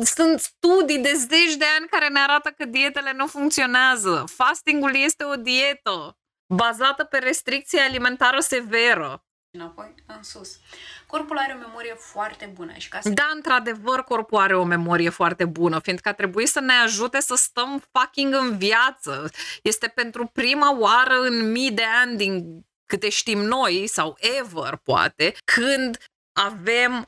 [0.03, 4.23] sunt studii de zeci de ani care ne arată că dietele nu funcționează.
[4.35, 6.17] Fastingul este o dietă
[6.53, 9.25] bazată pe restricție alimentară severă.
[9.51, 10.59] Înapoi, în sus.
[11.07, 12.73] Corpul are o memorie foarte bună.
[12.77, 13.09] Și ca să...
[13.09, 17.35] Da, într-adevăr, corpul are o memorie foarte bună, fiindcă a trebuit să ne ajute să
[17.35, 19.29] stăm fucking în viață.
[19.63, 25.35] Este pentru prima oară în mii de ani din câte știm noi sau ever poate,
[25.55, 25.97] când
[26.33, 27.05] avem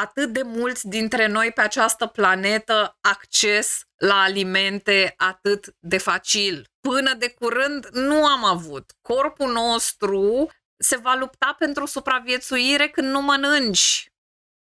[0.00, 6.68] atât de mulți dintre noi pe această planetă acces la alimente atât de facil.
[6.80, 8.92] Până de curând nu am avut.
[9.00, 14.08] Corpul nostru se va lupta pentru supraviețuire când nu mănânci.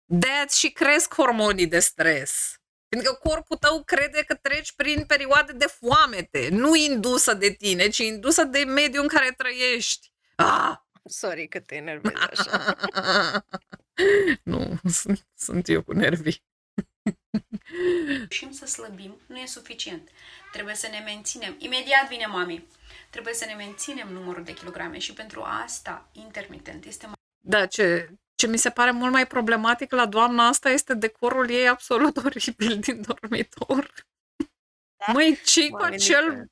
[0.07, 2.55] de și cresc hormonii de stres.
[2.89, 7.89] Pentru că corpul tău crede că treci prin perioade de foamete, nu indusă de tine,
[7.89, 10.13] ci indusă de mediul în care trăiești.
[10.37, 10.77] Ah!
[11.05, 12.77] Sorry că te enervezi așa.
[14.43, 16.43] nu, sunt, sunt eu cu nervii.
[18.29, 20.09] Și să slăbim nu e suficient.
[20.53, 21.57] Trebuie să ne menținem.
[21.59, 22.67] Imediat vine mami.
[23.11, 27.15] Trebuie să ne menținem numărul de kilograme și pentru asta intermitent este mai...
[27.41, 31.69] Da, ce, ce mi se pare mult mai problematic la doamna asta este decorul ei
[31.69, 33.93] absolut oribil din dormitor.
[34.97, 35.13] Da?
[35.13, 36.43] Măi, ce cu acel bleh,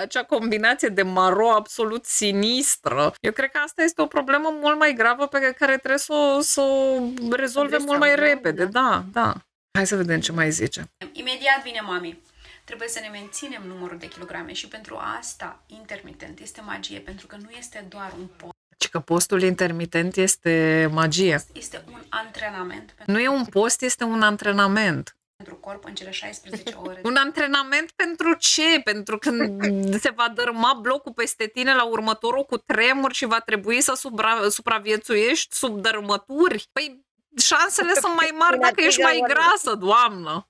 [0.00, 3.14] acea combinație de maro absolut sinistră.
[3.20, 6.40] Eu cred că asta este o problemă mult mai gravă pe care trebuie să o,
[6.40, 7.00] să o
[7.30, 8.64] rezolve mult mai repede.
[8.64, 9.04] Da.
[9.12, 9.34] da, da.
[9.72, 10.84] Hai să vedem ce mai zice.
[11.12, 12.22] Imediat vine mami.
[12.64, 17.36] Trebuie să ne menținem numărul de kilograme și pentru asta intermitent este magie, pentru că
[17.36, 18.52] nu este doar un post.
[18.78, 21.44] Și că postul intermitent este magie.
[21.52, 22.94] Este un antrenament.
[23.06, 27.00] Nu e un post, este un antrenament pentru corp în cele 16 ore.
[27.04, 28.80] Un antrenament pentru ce?
[28.84, 33.80] Pentru când se va dărâma blocul peste tine la următorul cu tremur și va trebui
[33.80, 36.68] să supra- supraviețuiești sub dărâmături?
[36.72, 37.04] Păi
[37.36, 40.48] șansele sunt mai mari dacă ești mai grasă, doamnă.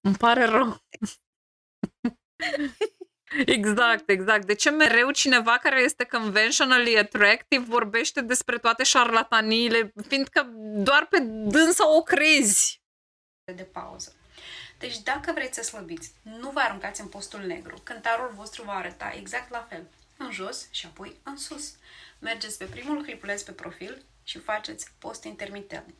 [0.00, 0.84] Îmi pare rău.
[3.46, 4.46] Exact, exact.
[4.46, 10.42] De ce mereu cineva care este conventionally attractive vorbește despre toate șarlataniile, fiindcă
[10.76, 12.82] doar pe dânsa o crezi?
[13.54, 14.12] De pauză.
[14.84, 17.80] Deci dacă vreți să slăbiți, nu vă aruncați în postul negru.
[17.82, 19.82] Cântarul vostru va arăta exact la fel,
[20.16, 21.72] în jos și apoi în sus.
[22.18, 25.94] Mergeți pe primul clipuleț pe profil și faceți post intermitent.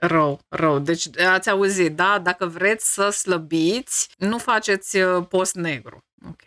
[0.00, 0.78] Rău, rău.
[0.78, 2.18] Deci ați auzit, da?
[2.18, 6.04] Dacă vreți să slăbiți, nu faceți uh, post negru.
[6.28, 6.42] Ok.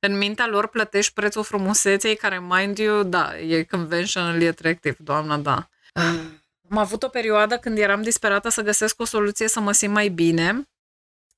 [0.00, 5.68] În mintea lor plătești prețul frumuseței care, mind you, da, e conventionally attractive, doamna, da.
[5.92, 6.39] Ah.
[6.70, 10.08] Am avut o perioadă când eram disperată să găsesc o soluție să mă simt mai
[10.08, 10.68] bine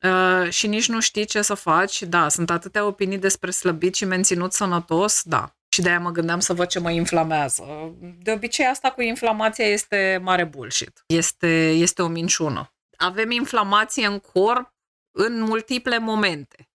[0.03, 2.03] uh, și nici nu știi ce să faci.
[2.03, 5.57] Da, sunt atâtea opinii despre slăbit și menținut sănătos, da.
[5.69, 7.95] Și de-aia mă gândeam să văd ce mă inflamează.
[8.23, 11.05] De obicei asta cu inflamația este mare bullshit.
[11.07, 12.75] Este, este o minciună.
[12.97, 14.75] Avem inflamație în corp
[15.11, 16.71] în multiple momente.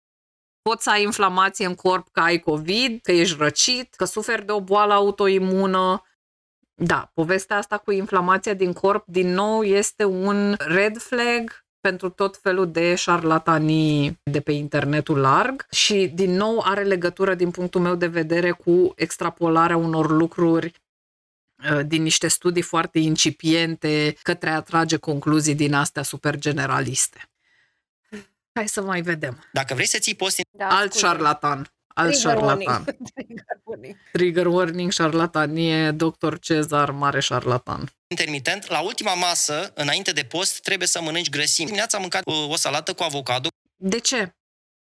[0.62, 4.52] Poți să ai inflamație în corp că ai COVID, că ești răcit, că suferi de
[4.52, 6.07] o boală autoimună,
[6.80, 12.38] da, povestea asta cu inflamația din corp, din nou, este un red flag pentru tot
[12.38, 17.96] felul de șarlatanii de pe internetul larg și, din nou, are legătură, din punctul meu
[17.96, 20.74] de vedere, cu extrapolarea unor lucruri
[21.72, 27.30] uh, din niște studii foarte incipiente către a trage concluzii din astea super generaliste.
[28.54, 29.44] Hai să mai vedem.
[29.52, 30.42] Dacă vrei să ții post...
[30.52, 32.84] Da, Alt șarlatan alt Trigger șarlatan.
[33.14, 33.96] Trigger warning.
[34.12, 37.92] Trigger warning, șarlatanie, doctor Cezar, mare șarlatan.
[38.08, 41.66] Intermitent, la ultima masă, înainte de post, trebuie să mănânci grăsimi.
[41.66, 43.48] Dimineața am mâncat uh, o salată cu avocado.
[43.76, 44.36] De ce?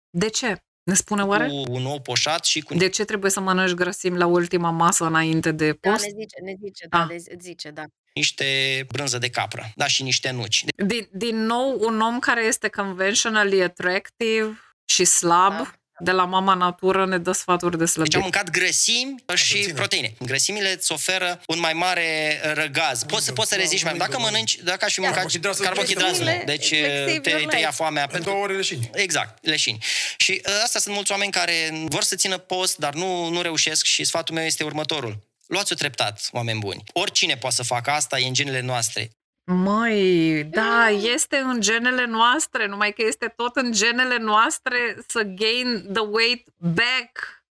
[0.10, 0.58] De ce?
[0.84, 1.48] Ne spune oare?
[1.48, 2.74] Cu un ou poșat și cu...
[2.74, 6.04] De ce trebuie să mănânci grăsimi la ultima masă înainte de post?
[6.04, 7.16] Da, ne zice, ne zice, da, ah.
[7.40, 7.84] zice, da.
[8.14, 8.46] Niște
[8.92, 10.64] brânză de capră, da, și niște nuci.
[10.86, 16.54] Din, din nou, un om care este conventionally attractive și slab, da de la mama
[16.54, 18.10] natură ne dă sfaturi de slăbire.
[18.10, 19.74] Deci am mâncat grăsimi și Puține.
[19.74, 20.14] proteine.
[20.20, 23.04] Grăsimile îți oferă un mai mare uh, răgaz.
[23.04, 27.20] Poți, să, poți să reziști mai Dacă mănânci, dacă aș fi mâncat carbohidrați, deci uh,
[27.22, 28.08] te, te ia foamea.
[28.08, 28.90] Pentru două ore leșini.
[28.94, 29.78] Exact, leșini.
[30.18, 33.86] Și uh, asta sunt mulți oameni care vor să țină post, dar nu, nu reușesc
[33.86, 35.32] și sfatul meu este următorul.
[35.48, 36.84] Luați-o treptat, oameni buni.
[36.94, 39.10] Oricine poate să facă asta, e în genele noastre.
[39.46, 45.94] Măi, da, este în genele noastre, numai că este tot în genele noastre să gain
[45.94, 47.44] the weight back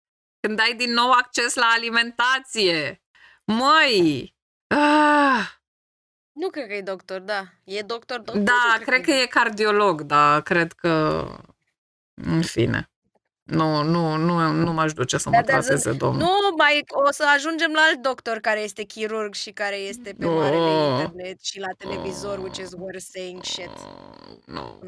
[0.40, 3.02] când ai din nou acces la alimentație.
[3.44, 4.34] Măi!
[4.66, 5.58] Ah!
[6.32, 7.42] Nu cred că e doctor, da.
[7.64, 8.42] E doctor, doctor?
[8.42, 11.24] Da, cred, cred că, că e cardiolog, da, cred că...
[12.14, 12.89] În fine.
[13.50, 16.20] Nu, nu, nu, nu m-aș duce să mă trateze domnul.
[16.20, 20.26] Nu, mai o să ajungem la alt doctor care este chirurg și care este pe
[20.26, 20.34] oh.
[20.34, 23.70] marele internet și la televizor, which is worth saying shit.
[24.44, 24.78] No.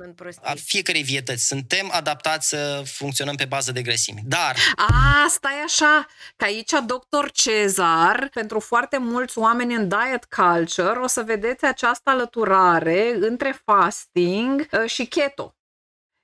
[0.43, 4.23] Al fiecărei vietăți suntem adaptați să funcționăm pe bază de grăsimi.
[4.27, 4.57] Dar...
[4.77, 6.07] A, stai așa,
[6.37, 12.11] că aici doctor Cezar, pentru foarte mulți oameni în diet culture, o să vedeți această
[12.11, 15.55] alăturare între fasting uh, și keto.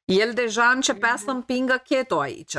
[0.09, 2.57] El deja începea să împingă keto aici.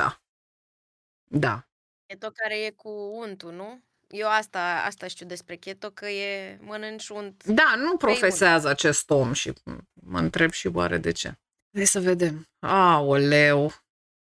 [1.24, 1.68] Da.
[2.06, 3.84] Keto care e cu untul, nu?
[4.08, 7.44] Eu asta, asta știu despre keto, că e mănânci unt.
[7.44, 9.54] Da, nu profesează acest om și
[9.94, 11.40] mă întreb și oare de ce.
[11.74, 12.48] Hai să vedem.
[12.60, 13.72] Aoleu.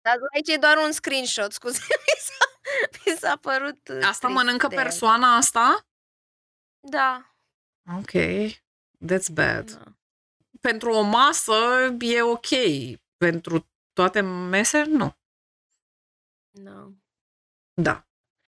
[0.02, 2.46] Dar aici e doar un screenshot, scuze, mi s-a,
[3.06, 5.88] mi s-a părut uh, Asta trist mănâncă de- persoana asta?
[6.80, 7.36] Da.
[7.98, 8.12] Ok.
[9.08, 9.72] That's bad.
[9.72, 9.84] da.
[10.62, 11.54] Pentru o masă
[12.00, 12.48] e ok.
[13.20, 15.18] Pentru toate mese, nu.
[16.52, 16.92] da.
[17.74, 18.08] Da.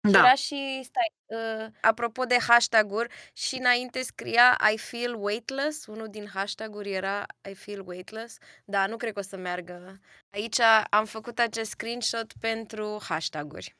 [0.00, 0.18] Da.
[0.18, 0.34] Era Da.
[0.34, 6.92] și, stai, uh, apropo de hashtag-uri, și înainte scria I feel weightless, unul din hashtag-uri
[6.92, 10.00] era I feel weightless, da, nu cred că o să meargă.
[10.30, 10.58] Aici
[10.90, 13.76] am făcut acest screenshot pentru hashtag-uri.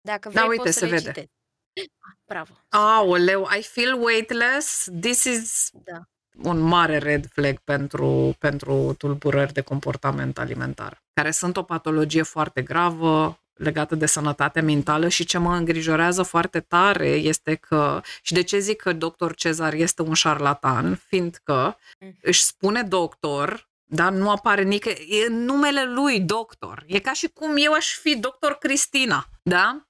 [0.00, 1.06] Dacă vrei, Da, uite, poți să se le vede.
[1.08, 1.30] citezi.
[2.08, 2.54] Ah, Bravo.
[2.68, 4.88] Aoleu, I feel weightless.
[5.00, 6.08] This is Da.
[6.42, 12.62] Un mare red flag pentru, pentru tulburări de comportament alimentar, care sunt o patologie foarte
[12.62, 18.42] gravă legată de sănătatea mentală și ce mă îngrijorează foarte tare este că, și de
[18.42, 22.16] ce zic că doctor Cezar este un șarlatan, fiindcă Mm.
[22.22, 26.84] își spune doctor, dar nu apare nică, e numele lui doctor.
[26.86, 29.86] E ca și cum eu aș fi doctor Cristina, da?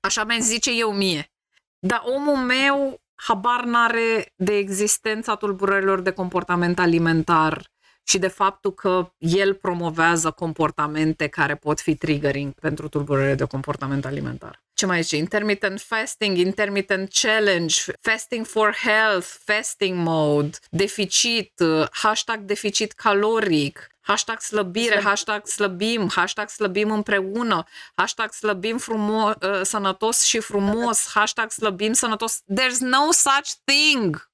[0.00, 1.32] Așa mi zice eu mie.
[1.78, 7.72] Dar omul meu habar n-are de existența tulburărilor de comportament alimentar
[8.06, 14.04] și de faptul că el promovează comportamente care pot fi triggering pentru tulburările de comportament
[14.04, 14.62] alimentar.
[14.74, 15.16] Ce mai zice?
[15.16, 24.40] Intermittent fasting, intermittent challenge, fasting for health, fasting mode, deficit, uh, hashtag deficit caloric, hashtag
[24.40, 31.50] slăbire, Slăb- hashtag slăbim, hashtag slăbim împreună, hashtag slăbim frumos, uh, sănătos și frumos, hashtag
[31.50, 32.40] slăbim sănătos.
[32.60, 34.32] There's no such thing!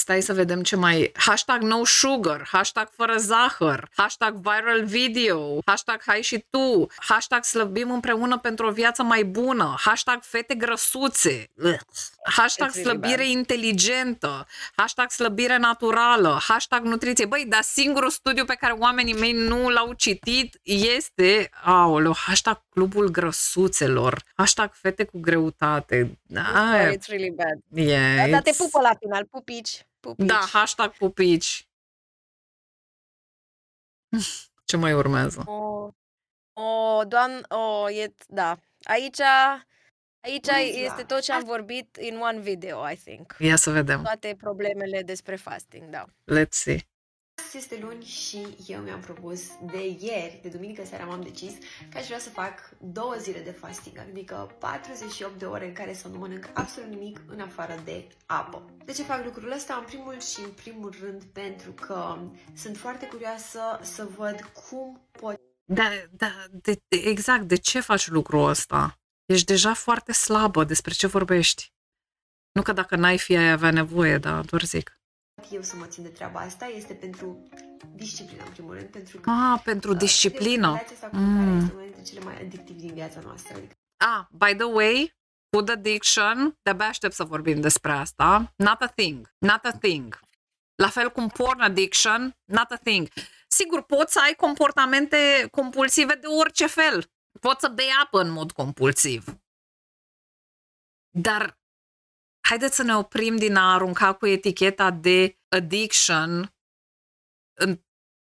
[0.00, 1.12] Stai să vedem ce mai...
[1.14, 7.90] Hashtag no sugar, hashtag fără zahăr, hashtag viral video, hashtag hai și tu, hashtag slăbim
[7.90, 11.76] împreună pentru o viață mai bună, hashtag fete grăsuțe, Ugh.
[12.22, 13.26] hashtag It's really slăbire bad.
[13.36, 14.46] inteligentă,
[14.76, 17.26] hashtag slăbire naturală, hashtag nutriție.
[17.26, 23.08] Băi, dar singurul studiu pe care oamenii mei nu l-au citit este, aoleu, hashtag clubul
[23.08, 26.18] grăsuțelor, hashtag fete cu greutate.
[26.34, 27.58] Sorry, Ah, it's really bad.
[27.86, 29.84] yeah, Da, dar te it's- pupă la final, pupici.
[30.00, 30.26] Pupici.
[30.26, 31.68] da, hashtag pupici.
[34.64, 35.42] Ce mai urmează?
[35.46, 35.90] O,
[36.52, 38.58] o doamnă, o, e, da.
[38.82, 39.20] Aici,
[40.20, 41.04] aici Bună este ziua!
[41.04, 43.36] tot ce am vorbit in one video, I think.
[43.38, 44.02] Ia să vedem.
[44.02, 46.04] Toate problemele despre fasting, da.
[46.34, 46.89] Let's see.
[47.44, 49.40] Astăzi este luni și eu mi-am propus
[49.72, 51.52] de ieri, de duminică seara m-am decis
[51.90, 55.94] că aș vrea să fac două zile de fasting, adică 48 de ore în care
[55.94, 58.70] să nu mănânc absolut nimic în afară de apă.
[58.84, 59.74] De ce fac lucrul ăsta?
[59.74, 62.18] În primul și în primul rând pentru că
[62.56, 68.08] sunt foarte curioasă să văd cum pot Da, da, de, de, exact, de ce faci
[68.08, 68.98] lucrul ăsta?
[69.24, 71.72] Ești deja foarte slabă, despre ce vorbești?
[72.52, 74.99] Nu că dacă n-ai fi, ai avea nevoie, dar doar zic.
[75.50, 77.48] Eu să mă țin de treaba asta, este pentru
[77.94, 80.66] disciplină în primul rând, pentru că Ah, pentru uh, disciplină.
[80.66, 81.58] relația asta cu mâncarea Mm.
[81.62, 83.54] este una dintre cele mai adictive din viața noastră.
[83.56, 85.14] Adică Ah, by the way,
[85.50, 88.52] food addiction, de-abia aștept să vorbim despre asta.
[88.56, 89.32] Not a thing.
[89.38, 90.20] Not a thing.
[90.74, 93.08] La fel cum porn addiction, not a thing.
[93.48, 97.10] Sigur, poți să ai comportamente compulsive de orice fel.
[97.40, 99.24] Poți să bei apă în mod compulsiv.
[101.18, 101.58] Dar
[102.50, 106.54] haideți să ne oprim din a arunca cu eticheta de addiction
[107.58, 107.80] în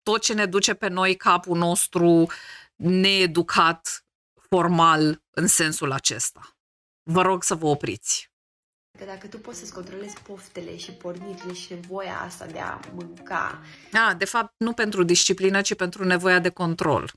[0.03, 2.27] tot ce ne duce pe noi capul nostru
[2.75, 4.05] needucat
[4.49, 6.57] formal în sensul acesta.
[7.03, 8.31] Vă rog să vă opriți.
[8.97, 13.61] Că dacă tu poți să-ți controlezi poftele și pornirile și nevoia asta de a mânca,
[14.07, 17.11] A, de fapt, nu pentru disciplină, ci pentru nevoia de control.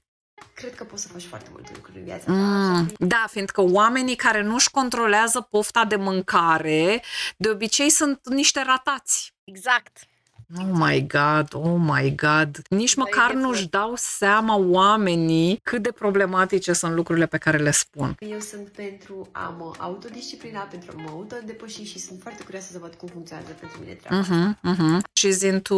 [0.55, 2.33] Cred că poți să faci foarte multe lucruri în viața ta.
[2.33, 7.03] Mm, Așa că da, fiindcă oamenii care nu-și controlează pofta de mâncare,
[7.37, 9.35] de obicei sunt niște ratați.
[9.45, 9.99] Exact.
[10.59, 12.59] Oh my god, oh my god.
[12.69, 13.43] Nici Very măcar different.
[13.47, 18.17] nu-și dau seama oamenii cât de problematice sunt lucrurile pe care le spun.
[18.19, 22.79] Eu sunt pentru a mă autodisciplina, pentru a mă autodepăși și sunt foarte curioasă să
[22.79, 24.35] văd cum funcționează pentru mine treaba asta.
[24.35, 25.03] Mhm, mhm.
[25.21, 25.77] She's into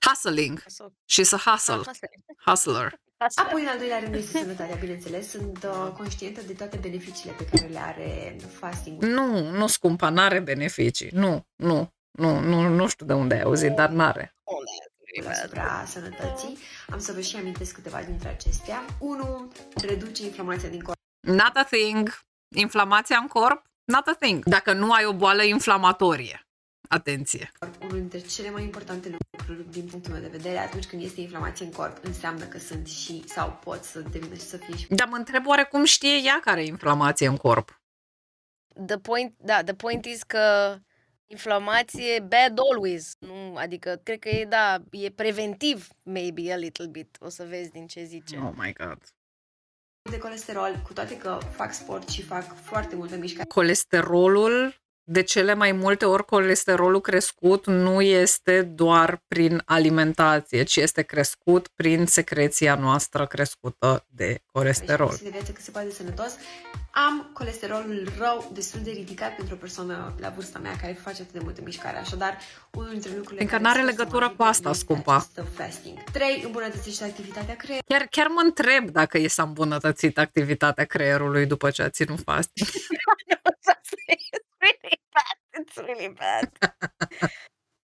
[0.00, 0.62] hustling.
[0.66, 1.74] So, She's a hustle.
[1.86, 2.34] asta e.
[2.50, 3.00] Hustler.
[3.18, 3.42] Asta.
[3.42, 5.28] Apoi, în al doilea rând, este sănătatea, bineînțeles.
[5.28, 10.40] Sunt uh, conștientă de toate beneficiile pe care le are fasting Nu, nu scumpa, n-are
[10.40, 11.08] beneficii.
[11.12, 14.34] Nu, nu, nu, nu, nu știu de unde ai auzit, dar n-are.
[15.28, 16.58] asupra sănătății.
[16.90, 18.84] Am să vă și amintesc câteva dintre acestea.
[18.98, 19.52] 1.
[19.86, 20.98] Reduce inflamația din corp.
[21.20, 22.18] Not a thing.
[22.56, 24.44] Inflamația în corp, not a thing.
[24.44, 26.45] Dacă nu ai o boală inflamatorie.
[26.88, 27.52] Atenție!
[27.82, 31.64] unul dintre cele mai importante lucruri din punctul meu de vedere atunci când este inflamație
[31.64, 35.08] în corp înseamnă că sunt și sau pot să devină și să fie și Dar
[35.08, 37.80] mă întreb oare cum știe ea care e inflamație în corp?
[38.86, 40.76] The point, da, the point is că
[41.26, 43.16] inflamație bad always.
[43.18, 47.16] Nu, adică cred că e, da, e preventiv maybe a little bit.
[47.20, 48.36] O să vezi din ce zice.
[48.36, 48.98] Oh my god.
[50.10, 55.54] de colesterol, cu toate că fac sport și fac foarte multă mișcare Colesterolul, de cele
[55.54, 62.74] mai multe ori colesterolul crescut nu este doar prin alimentație, ci este crescut prin secreția
[62.74, 65.16] noastră crescută de colesterol.
[65.16, 66.32] și de viață cât se poate de sănătos,
[67.04, 71.32] am colesterolul rău destul de ridicat pentru o persoană la vârsta mea care face atât
[71.32, 71.96] de multă mișcare.
[71.96, 72.38] Așadar,
[72.72, 75.16] unul dintre lucrurile Încă care n-are sper să mă legătură ajute cu asta, este scumpa.
[75.16, 76.02] acest fasting.
[76.02, 76.42] 3.
[76.44, 77.84] Îmbunătățește activitatea creierului.
[77.86, 82.68] Chiar, chiar mă întreb dacă i s-a îmbunătățit activitatea creierului după ce a ținut fasting.
[82.68, 82.86] It's
[84.76, 85.38] really bad.
[85.58, 86.48] It's really bad.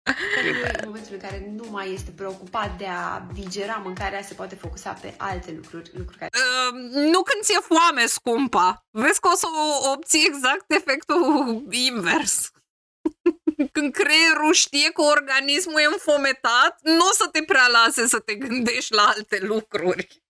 [0.05, 4.91] În momentul în care nu mai este preocupat de a digera mâncarea, se poate focusa
[4.91, 8.85] pe alte lucruri, lucruri care Uh, nu când ți-e foame, scumpa.
[8.89, 12.51] Vezi că o să o- obții exact efectul invers.
[13.71, 18.35] Când creierul știe că organismul e înfometat, nu o să te prea lase să te
[18.35, 20.21] gândești la alte lucruri.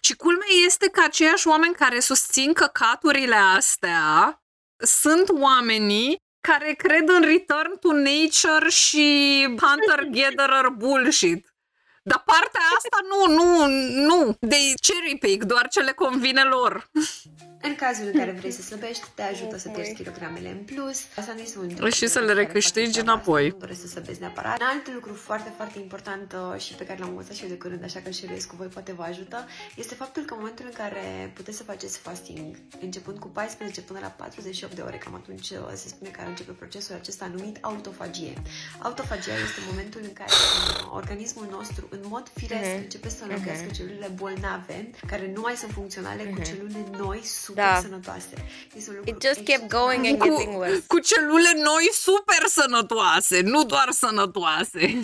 [0.00, 4.36] Și culmea este că aceiași oameni care susțin căcaturile astea
[4.76, 6.16] sunt oamenii
[6.48, 11.54] care cred în return to nature și hunter-gatherer bullshit.
[12.02, 13.66] Dar partea asta nu, nu,
[14.06, 14.36] nu.
[14.40, 16.90] De cherry pick, doar ce le convine lor.
[17.62, 20.98] În cazul în care vrei să slăbești, te ajută să pierzi kilogramele în plus.
[21.16, 23.48] Asta nu este unul dintre Și să lucrurile le care fac recâștigi treaba asta, înapoi.
[23.48, 24.60] Nu doresc să slăbesc neapărat.
[24.60, 27.54] Un alt lucru foarte, foarte important uh, și pe care l-am învățat și eu de
[27.62, 29.38] curând, așa că îl share cu voi, poate vă ajută,
[29.76, 31.04] este faptul că în momentul în care
[31.34, 35.58] puteți să faceți fasting, începând cu 14 până la 48 de ore, cam atunci uh,
[35.74, 38.32] se spune că începe procesul acesta numit autofagie.
[38.78, 42.82] Autofagia este momentul în care uh, organismul nostru, în mod firesc, Mhm.
[42.82, 47.20] începe să înlocuiască celulele bolnave, care nu mai sunt funcționale, cu celule noi,
[47.52, 47.80] super Da.
[47.80, 48.34] sănătoase.
[48.76, 49.86] Este un lucru It just kept excepțional.
[49.86, 50.84] going and getting worse.
[50.86, 55.00] cu celule noi super sănătoase, nu doar sănătoase.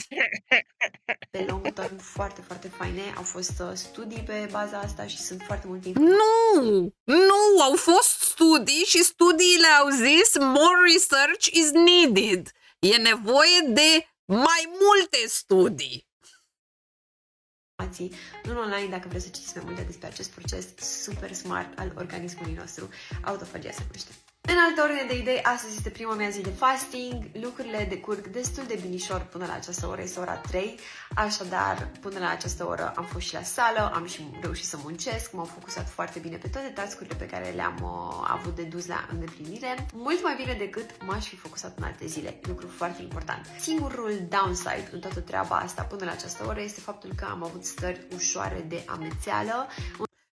[1.31, 3.03] pe long term foarte, foarte faine.
[3.17, 6.19] Au fost uh, studii pe baza asta și sunt foarte multe informații.
[6.65, 12.51] Nu, nu, au fost studii și studiile au zis more research is needed.
[12.79, 16.08] E nevoie de mai multe studii.
[17.79, 18.13] Informații,
[18.45, 22.53] nu online, dacă vreți să citiți mai multe despre acest proces super smart al organismului
[22.53, 22.89] nostru.
[23.25, 24.13] Autofagia se numește.
[24.41, 28.65] În altă ordine de idei, astăzi este prima mea zi de fasting, lucrurile decurg destul
[28.67, 30.79] de binișor până la această oră, este ora 3,
[31.15, 35.33] așadar până la această oră am fost și la sală, am și reușit să muncesc,
[35.33, 39.09] m-am focusat foarte bine pe toate tascurile pe care le-am uh, avut de dus la
[39.13, 43.47] îndeplinire, mult mai bine decât m-aș fi focusat în alte zile, lucru foarte important.
[43.61, 47.65] Singurul downside în toată treaba asta până la această oră este faptul că am avut
[47.65, 49.67] stări ușoare de amețeală,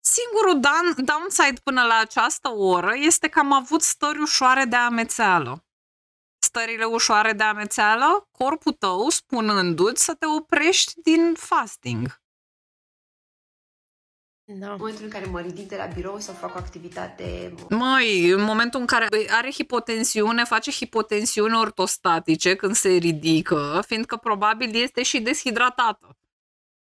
[0.07, 5.65] Singurul down- downside până la această oră este că am avut stări ușoare de amețeală.
[6.39, 12.23] Stările ușoare de amețeală, corpul tău spunându-ți să te oprești din fasting.
[14.47, 14.71] Da.
[14.71, 18.43] în momentul în care mă ridic de la birou sau fac o activitate Măi, în
[18.43, 25.21] momentul în care are hipotensiune, face hipotensiune ortostatice când se ridică, fiindcă probabil este și
[25.21, 26.17] deshidratată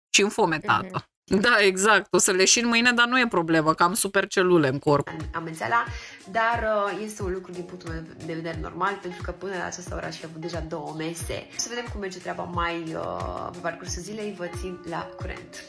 [0.09, 1.07] și înfometată.
[1.25, 2.13] Da, exact.
[2.13, 5.07] O să le și în mâine, dar nu e problemă, că am supercelule în corp.
[5.33, 5.83] amețeala,
[6.31, 6.63] dar
[6.93, 9.95] uh, este un lucru din punctul meu de vedere normal, pentru că până la această
[9.95, 11.47] oră aș fi avut deja două mese.
[11.55, 15.63] Să vedem cum merge treaba mai uh, pe parcursul zilei, vă țin la curent.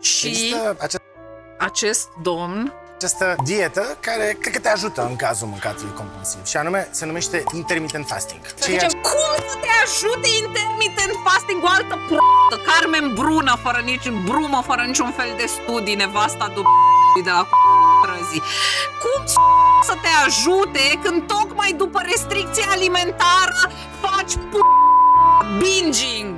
[0.00, 1.02] Și Există acea-
[1.58, 6.88] acest domn această dietă care cred că te ajută în cazul mâncatului compulsiv și anume
[6.90, 8.40] se numește intermittent fasting.
[8.62, 12.56] Ceea zicem, Cum să te ajute intermittent fasting o altă p***ă?
[12.68, 17.42] Carmen Brună, fără nici brumă, fără niciun fel de studii, nevasta d- de la
[18.10, 18.42] răzii.
[19.02, 19.34] Cum s-
[19.88, 23.58] să te ajute când tocmai după restricție alimentară
[24.00, 24.68] faci p-
[25.60, 26.36] binging?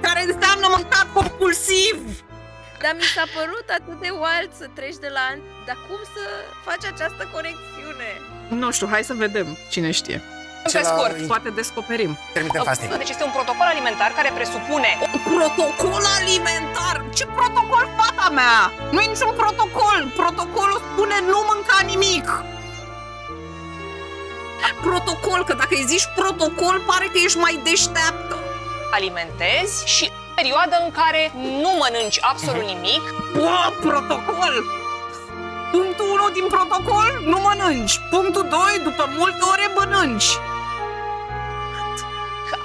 [0.00, 1.96] Care înseamnă mâncat compulsiv.
[2.84, 5.26] Dar mi s-a părut atât de wild să treci de la...
[5.66, 6.22] Dar cum să
[6.66, 8.08] faci această conexiune?
[8.62, 10.18] Nu știu, hai să vedem cine știe.
[10.62, 11.16] pe Cela- scurt.
[11.32, 12.12] Poate descoperim.
[12.28, 12.90] intermittent fasting.
[13.02, 14.90] Deci este un protocol alimentar care presupune
[15.32, 16.94] Protocol alimentar?
[17.18, 18.56] Ce protocol, fata mea?
[18.92, 19.98] Nu e niciun protocol.
[20.22, 22.26] Protocolul spune nu mânca nimic.
[24.88, 28.36] Protocol, că dacă îi zici protocol, pare că ești mai deșteaptă.
[28.96, 31.32] alimentezi și perioadă în care
[31.62, 33.02] nu mănânci absolut nimic,
[33.36, 34.54] Wow, protocol!
[35.72, 38.00] Punctul 1 din protocol, nu mănânci.
[38.10, 40.30] Punctul 2, după multe ore mănânci.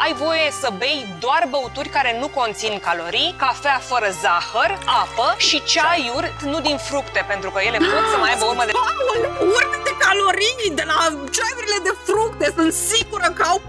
[0.04, 4.72] ai voie să bei doar băuturi care nu conțin calorii, cafea fără zahăr,
[5.02, 8.72] apă și ceaiuri nu din fructe, pentru că ele pot să mai aibă urmă de...
[8.88, 10.98] Aoleu, urme de calorii de la
[11.36, 13.62] ceaiurile de fructe, sunt sigură că au...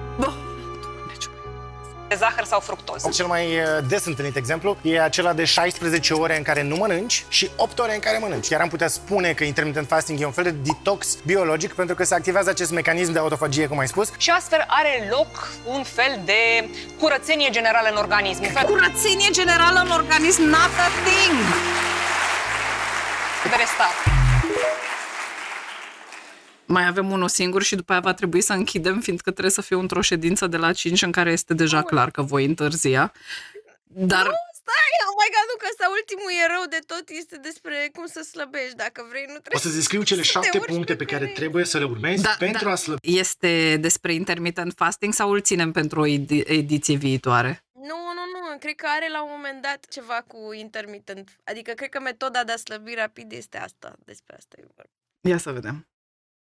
[2.10, 3.08] Bă, de zahăr sau fructoză.
[3.08, 7.24] Cel mai uh, des întâlnit exemplu e acela de 16 ore în care nu mănânci
[7.28, 8.48] și 8 ore în care mănânci.
[8.48, 12.04] Chiar am putea spune că intermittent fasting e un fel de detox biologic pentru că
[12.04, 14.10] se activează acest mecanism de autofagie, cum ai spus.
[14.16, 16.68] Și astfel are loc un fel de
[17.00, 18.42] curățenie generală în organism.
[18.42, 21.38] Un fel curățenie generală în organism, not a thing!
[23.48, 24.19] de restart.
[26.76, 29.78] Mai avem unul singur și după aia va trebui să închidem, fiindcă trebuie să fiu
[29.78, 33.12] într-o ședință de la 5 în care este deja clar că voi întârzia.
[33.84, 34.24] Dar...
[34.26, 37.90] Nu, stai, oh my god, nu, că ăsta ultimul e rău de tot, este despre
[37.92, 40.68] cum să slăbești, dacă vrei, nu trebuie O să descriu cele să te șapte urci
[40.74, 42.70] puncte pe care trebuie să le urmezi Da, pentru da.
[42.70, 43.18] a slăbi.
[43.18, 47.64] Este despre intermittent fasting sau îl ținem pentru o edi- ediție viitoare?
[47.72, 51.36] Nu, nu, nu, cred că are la un moment dat ceva cu intermittent.
[51.44, 54.90] Adică cred că metoda de a slăbi rapid este asta, despre asta e vorba.
[55.20, 55.89] Ia să vedem.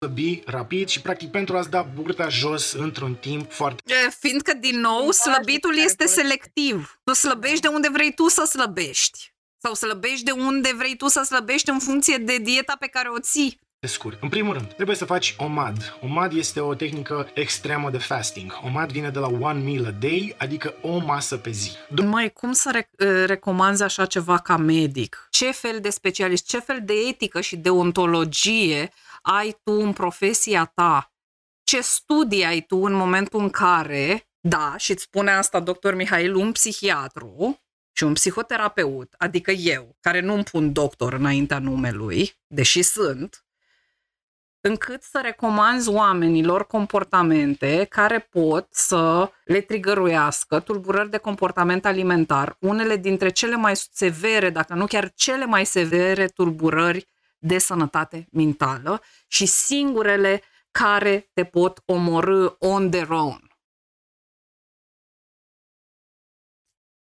[0.06, 4.80] Slăbi rapid și practic pentru a-ți da burta jos într-un timp foarte E, Fiindcă, din
[4.80, 6.28] nou, Limbajul slăbitul pe care este folosești.
[6.28, 7.00] selectiv.
[7.04, 9.34] Tu slăbești de unde vrei tu să slăbești.
[9.58, 13.20] Sau slăbești de unde vrei tu să slăbești în funcție de dieta pe care o
[13.20, 13.60] ții.
[13.88, 14.18] scurt.
[14.22, 15.98] În primul rând, trebuie să faci OMAD.
[16.02, 18.60] OMAD este o tehnică extremă de fasting.
[18.66, 21.72] OMAD vine de la one meal a day, adică o masă pe zi.
[22.06, 25.28] Mai cum să rec- uh, recomanzi așa ceva ca medic?
[25.30, 28.92] Ce fel de specialist, ce fel de etică și deontologie
[29.22, 31.14] ai tu în profesia ta?
[31.64, 36.36] Ce studii ai tu în momentul în care, da, și îți spune asta doctor Mihail,
[36.36, 37.62] un psihiatru
[37.92, 43.46] și un psihoterapeut, adică eu, care nu îmi pun doctor înaintea numelui, deși sunt,
[44.62, 52.96] încât să recomanzi oamenilor comportamente care pot să le trigăruiască tulburări de comportament alimentar, unele
[52.96, 57.08] dintre cele mai severe, dacă nu chiar cele mai severe tulburări
[57.42, 60.42] de sănătate mentală și singurele
[60.72, 63.52] care te pot omorâ on their own.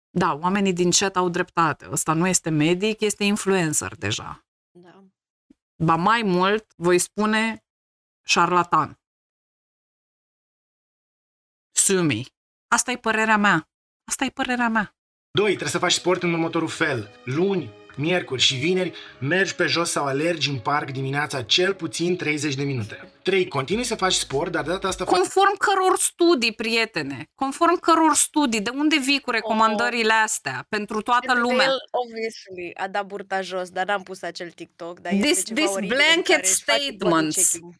[0.10, 1.90] Da, oamenii din chat au dreptate.
[1.92, 4.46] Ăsta nu este medic, este influencer deja.
[4.72, 5.04] Da.
[5.84, 7.66] Ba mai mult, voi spune
[8.26, 9.00] șarlatan.
[11.72, 12.28] Sumi.
[12.68, 13.70] Asta e părerea mea.
[14.04, 14.96] Asta e părerea mea.
[15.32, 15.46] 2.
[15.46, 17.22] Trebuie să faci sport în următorul fel.
[17.26, 22.56] Luni, miercuri și vineri mergi pe jos sau alergi în parc dimineața cel puțin 30
[22.56, 23.12] de minute.
[23.24, 23.48] 3.
[23.48, 28.16] Continui să faci sport, dar de data asta faci Conform căror studii, prietene, conform căror
[28.16, 31.66] studii, de unde vii cu recomandările astea pentru toată Pentru că lumea?
[31.66, 35.00] El, obviously, a dat burta jos, dar n-am pus acel TikTok.
[35.00, 37.36] Dar este This- ceva this oribil în blanket care își face body statements.
[37.52, 37.74] checking.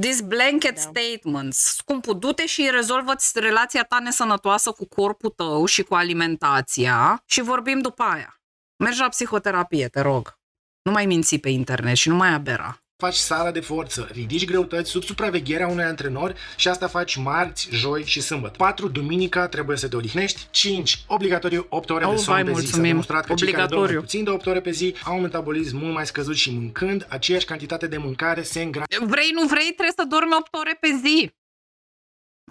[0.00, 0.80] These blanket Da.
[0.80, 1.58] statements.
[1.58, 7.78] Scumpul, du-te și rezolvă-ți relația ta nesănătoasă cu corpul tău și cu alimentația și vorbim
[7.80, 8.38] după aia.
[8.76, 10.38] Mergi la psihoterapie, te rog.
[10.82, 12.78] Nu mai minți pe internet și nu mai abera.
[12.96, 18.04] faci sala de forță, ridici greutăți sub supravegherea unui antrenor și asta faci marți, joi
[18.04, 18.54] și sâmbătă.
[18.56, 18.88] 4.
[18.88, 20.46] Duminica trebuie să te odihnești.
[20.50, 21.04] 5.
[21.06, 22.54] Obligatoriu 8 ore Oh, de somn vai, pe zi.
[22.56, 22.86] S-a mulțumim.
[22.88, 24.00] demonstrat că cei care dorm mai Obligatoriu.
[24.00, 27.44] puțin de 8 ore pe zi au un metabolism mult mai scăzut și mâncând aceeași
[27.46, 31.32] cantitate de mâncare se îngrașă Vrei, nu vrei, trebuie să dormi 8 ore pe zi.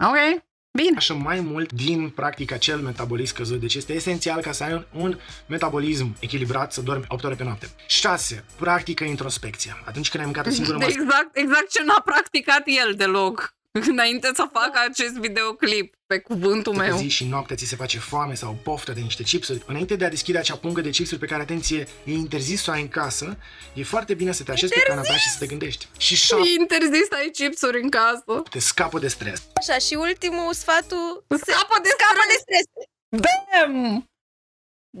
[0.04, 0.44] Ok?
[0.78, 1.22] Bine.
[1.22, 3.60] mai mult din practic acel metabolism scăzut.
[3.60, 7.44] Deci este esențial ca să ai un, un metabolism echilibrat să dormi 8 ore pe
[7.44, 7.68] noapte.
[7.86, 8.44] 6.
[8.56, 9.82] Practică introspecția.
[9.84, 13.54] Atunci când ai mâncat o singură masă Exact, exact ce n-a practicat el deloc.
[13.92, 16.96] Înainte să facă acest videoclip, pe cuvântul pe meu.
[16.96, 20.08] zi și noaptea ți se face foame sau poftă de niște chipsuri, înainte de a
[20.08, 23.36] deschide acea pungă de chipsuri pe care, atenție, e interzis să o ai în casă,
[23.74, 25.88] e foarte bine să te așezi pe canapea și să te gândești.
[25.98, 28.42] Și șapte, E interzis să ai chipsuri în casă.
[28.50, 29.42] te scapă de stres.
[29.54, 31.24] Așa, și ultimul sfatul...
[31.28, 32.64] Scapă de Scapă de stres!
[33.08, 34.08] Bam!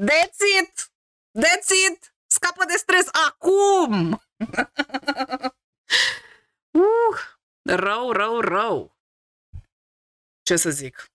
[0.06, 0.90] That's it!
[1.44, 2.14] That's it!
[2.26, 4.10] Scapă de stres acum!
[6.70, 7.33] uh,
[7.64, 8.96] rău, rău, rău.
[10.42, 11.12] Ce să zic?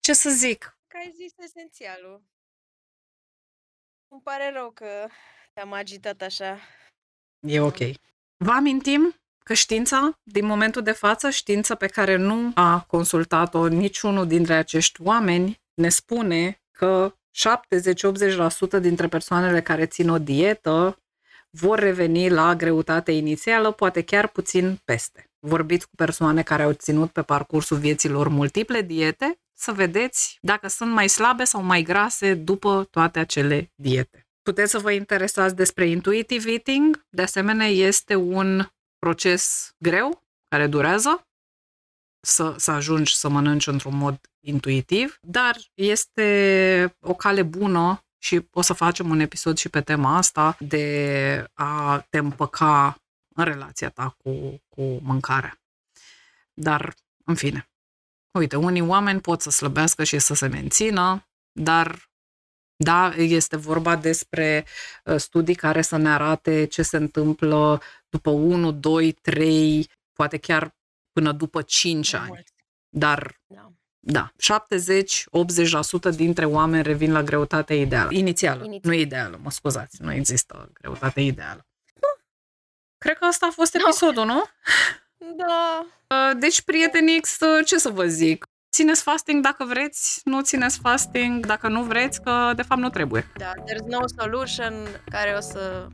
[0.00, 0.78] Ce să zic?
[0.86, 2.22] Că ai zis esențialul.
[4.08, 5.08] Îmi pare rău că
[5.52, 6.58] te-am agitat așa.
[7.40, 7.78] E ok.
[8.36, 9.14] Vă amintim
[9.44, 15.02] că știința, din momentul de față, știința pe care nu a consultat-o niciunul dintre acești
[15.02, 17.16] oameni, ne spune că
[18.76, 21.01] 70-80% dintre persoanele care țin o dietă
[21.58, 25.30] vor reveni la greutate inițială, poate chiar puțin peste.
[25.46, 30.92] Vorbiți cu persoane care au ținut pe parcursul vieților multiple diete, să vedeți dacă sunt
[30.92, 34.26] mai slabe sau mai grase după toate acele diete.
[34.42, 38.66] Puteți să vă interesați despre intuitive eating, de asemenea este un
[38.98, 41.26] proces greu, care durează,
[42.26, 48.60] să, să ajungi să mănânci într-un mod intuitiv, dar este o cale bună și o
[48.60, 53.02] să facem un episod și pe tema asta de a te împăca
[53.34, 55.60] în relația ta cu, cu mâncarea.
[56.52, 56.94] Dar,
[57.24, 57.70] în fine,
[58.38, 62.10] uite, unii oameni pot să slăbească și să se mențină, dar
[62.76, 64.66] da, este vorba despre
[65.04, 70.76] uh, studii care să ne arate ce se întâmplă după 1, 2, 3, poate chiar
[71.12, 72.44] până după 5 ani.
[72.88, 73.71] Dar Da.
[74.04, 74.32] Da,
[76.12, 78.08] 70-80% dintre oameni revin la greutatea ideală.
[78.12, 78.92] Inițială, Inițial.
[78.94, 81.66] nu ideală, mă scuzați, nu există greutate ideală.
[82.98, 83.80] Cred că asta a fost No.
[83.86, 84.42] episodul, nu?
[85.36, 85.86] Da.
[86.06, 88.46] Uh, Deci, prieteni X, uh, ce să vă zic?
[88.72, 93.26] Țineți fasting dacă vreți, nu țineți fasting dacă nu vreți, că de fapt nu trebuie.
[93.36, 94.74] Da, there's no solution
[95.10, 95.86] care o să...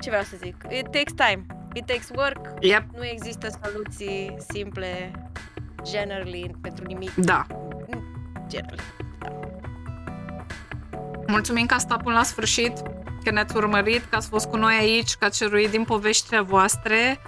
[0.00, 0.56] Ce vreau să zic?
[0.70, 1.46] It takes time.
[1.74, 2.40] It takes work.
[2.60, 2.84] Yep.
[2.96, 5.12] Nu există soluții simple,
[5.90, 7.14] generally, pentru nimic.
[7.14, 7.46] Da.
[8.46, 8.82] Generally.
[11.26, 12.72] Mulțumim că ați stat până la sfârșit,
[13.24, 17.18] că ne-ați urmărit, că ați fost cu noi aici, că ați ceruit din poveștile voastre.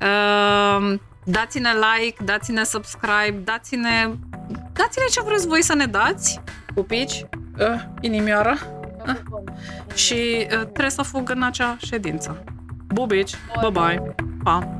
[0.00, 0.94] Uh,
[1.24, 4.10] dați-ne like, dați-ne subscribe, dați-ne,
[4.72, 6.40] dați-ne ce vreți voi să ne dați,
[6.74, 7.26] pupici,
[7.58, 8.56] uh, inimioară,
[9.06, 9.16] Ah.
[9.94, 12.44] și uh, trebuie să fug în acea ședință.
[12.86, 14.78] Bubici, bye-bye, pa!